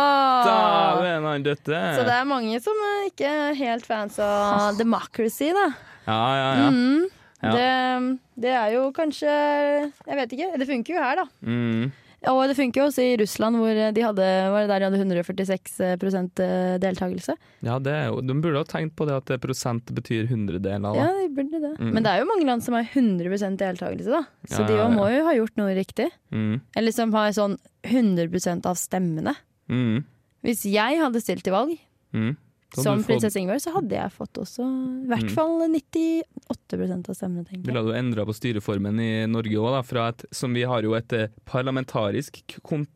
Dæven, 0.44 1.28
han 1.30 1.46
døtte. 1.46 1.80
Så 1.96 2.04
det 2.04 2.16
er 2.16 2.28
mange 2.28 2.60
som 2.64 2.84
er 2.90 3.08
ikke 3.08 3.32
helt 3.60 3.88
fans 3.88 4.18
av 4.20 4.76
democracy, 4.80 5.48
da. 5.56 5.70
Ja, 6.04 6.20
ja, 6.36 6.52
ja. 6.66 6.68
Mhm. 6.74 7.08
Ja. 7.42 7.50
Det, 7.56 8.18
det 8.44 8.52
er 8.52 8.74
jo 8.74 8.90
kanskje 8.92 9.30
Jeg 9.30 10.16
vet 10.18 10.32
ikke. 10.36 10.48
Det 10.60 10.66
funker 10.68 10.94
jo 10.96 11.02
her, 11.02 11.20
da. 11.22 11.26
Mm. 11.40 11.90
Og 12.28 12.42
det 12.50 12.56
funker 12.58 12.82
jo 12.82 12.86
også 12.90 13.00
i 13.00 13.14
Russland, 13.16 13.56
hvor 13.56 13.72
de 13.96 14.02
hadde, 14.04 14.24
var 14.52 14.66
det 14.66 14.68
der 14.68 14.82
de 14.82 14.88
hadde 14.90 15.22
146% 15.24 16.42
deltakelse. 16.82 17.36
Ja, 17.64 17.78
det 17.80 17.94
de 18.28 18.34
burde 18.44 18.60
ha 18.60 18.66
tenkt 18.68 18.92
på 18.98 19.06
det 19.08 19.16
at 19.16 19.32
prosent 19.40 19.88
betyr 19.96 20.28
hundredeler. 20.28 20.98
Ja, 20.98 21.06
de 21.16 21.30
burde 21.32 21.60
det. 21.62 21.72
Mm. 21.80 21.94
Men 21.96 22.04
det 22.04 22.12
er 22.12 22.20
jo 22.20 22.28
mange 22.28 22.44
land 22.50 22.64
som 22.66 22.76
har 22.76 22.84
100% 22.92 23.56
deltakelse, 23.60 24.12
da. 24.12 24.22
Så 24.44 24.60
Ja, 24.60 24.68
de 24.68 24.76
ja, 24.76 24.84
ja. 24.84 24.90
må 24.92 25.08
jo 25.08 25.24
ha 25.30 25.34
gjort 25.38 25.56
noe 25.60 25.72
riktig. 25.80 26.10
Mm. 26.30 26.60
Eller 26.76 26.92
som 26.92 27.12
har 27.16 27.32
sånn 27.32 27.56
100% 27.88 28.68
av 28.68 28.76
stemmene. 28.76 29.34
Mm. 29.72 30.04
Hvis 30.44 30.66
jeg 30.68 31.00
hadde 31.00 31.24
stilt 31.24 31.44
til 31.46 31.56
valg 31.56 31.78
Mm. 32.10 32.32
Så 32.74 32.82
som 32.84 32.98
fått- 33.02 33.06
prinsesse 33.08 33.36
Ingeborg, 33.40 33.60
så 33.64 33.72
hadde 33.74 33.96
jeg 33.96 34.12
fått 34.14 34.38
også 34.38 34.62
i 34.62 35.06
hvert 35.10 35.26
Mm. 35.26 35.34
fall 35.34 35.68
98% 35.68 37.08
av 37.08 37.14
stemmene, 37.16 37.44
tenker 37.46 37.64
jeg. 37.64 37.74
Ville 37.74 37.82
du 37.84 37.92
endra 37.98 38.24
på 38.24 38.34
styreformen 38.36 39.00
i 39.00 39.26
Norge 39.26 39.58
òg, 39.58 40.24
som 40.32 40.52
vi 40.54 40.62
har 40.62 40.82
jo 40.82 40.94
et 40.94 41.12
eh, 41.12 41.28
parlamentarisk 41.46 42.60
kon 42.62 42.86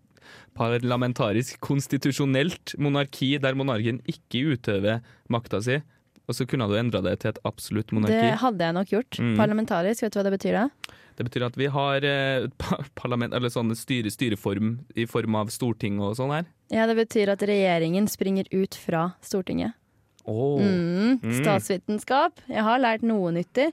parlamentarisk 0.57 1.59
konstitusjonelt 1.61 2.77
monarki 2.79 3.39
der 3.41 3.55
monarken 3.55 4.01
ikke 4.09 4.55
utøver 4.57 5.03
makta 5.29 5.61
si, 5.63 5.83
og 6.29 6.35
så 6.35 6.47
kunne 6.49 6.67
du 6.71 6.75
endra 6.79 7.03
det 7.05 7.19
til 7.21 7.31
et 7.35 7.39
absolutt 7.45 7.93
monarki. 7.93 8.17
Det 8.17 8.39
hadde 8.41 8.65
jeg 8.65 8.75
nok 8.79 8.89
gjort. 8.95 9.19
Mm. 9.21 9.35
Parlamentarisk, 9.37 10.03
vet 10.07 10.13
du 10.15 10.19
hva 10.21 10.25
det 10.29 10.35
betyr 10.39 10.59
da? 10.59 10.67
Det 11.15 11.25
betyr 11.29 11.45
at 11.47 11.57
vi 11.61 11.67
har 11.71 12.03
eh, 12.09 12.47
parlament, 13.01 13.35
eller 13.37 13.53
sånn 13.53 13.71
styre, 13.79 14.11
styreform 14.11 14.79
i 14.97 15.05
form 15.07 15.37
av 15.39 15.53
storting 15.55 16.01
og 16.03 16.17
sånn 16.19 16.33
her. 16.35 16.49
Ja, 16.73 16.87
det 16.91 16.97
betyr 16.99 17.31
at 17.37 17.43
regjeringen 17.47 18.09
springer 18.11 18.49
ut 18.51 18.75
fra 18.75 19.13
Stortinget. 19.23 19.77
Oh. 20.25 20.57
Mm, 20.57 21.19
statsvitenskap. 21.37 22.41
Jeg 22.49 22.63
har 22.65 22.79
lært 22.81 23.03
noe 23.05 23.29
nyttig. 23.37 23.67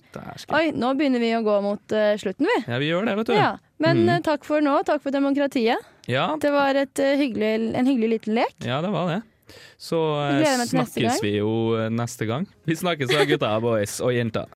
Oi, 0.52 0.66
nå 0.76 0.90
begynner 1.00 1.22
vi 1.24 1.30
å 1.38 1.42
gå 1.46 1.54
mot 1.64 1.96
uh, 1.96 2.12
slutten, 2.20 2.46
vi. 2.50 2.58
Ja, 2.68 2.80
vi 2.82 2.90
gjør 2.92 3.08
det, 3.08 3.14
vet 3.22 3.30
du. 3.32 3.36
Ja, 3.40 3.54
men 3.80 4.04
Mm. 4.04 4.10
eh, 4.18 4.20
takk 4.28 4.44
for 4.46 4.60
nå. 4.62 4.76
Takk 4.86 5.02
for 5.02 5.12
demokratiet. 5.16 5.80
Ja, 6.12 6.36
Det 6.36 6.52
var 6.52 6.76
et, 6.76 7.00
uh, 7.00 7.16
hyggelig, 7.16 7.74
en 7.74 7.86
hyggelig 7.88 8.10
liten 8.20 8.36
lek. 8.36 8.54
ja, 8.68 8.82
det 8.84 8.92
var 8.92 9.08
det. 9.16 9.22
Så 9.82 10.00
eh, 10.30 10.66
snakkes 10.70 11.22
vi 11.24 11.36
jo 11.38 11.52
eh, 11.78 11.90
neste 11.94 12.28
gang. 12.30 12.48
Vi 12.70 12.78
snakkes 12.78 13.12
da, 13.12 13.26
gutta, 13.30 13.54
boys 13.64 14.00
og 14.04 14.14
jenter. 14.16 14.50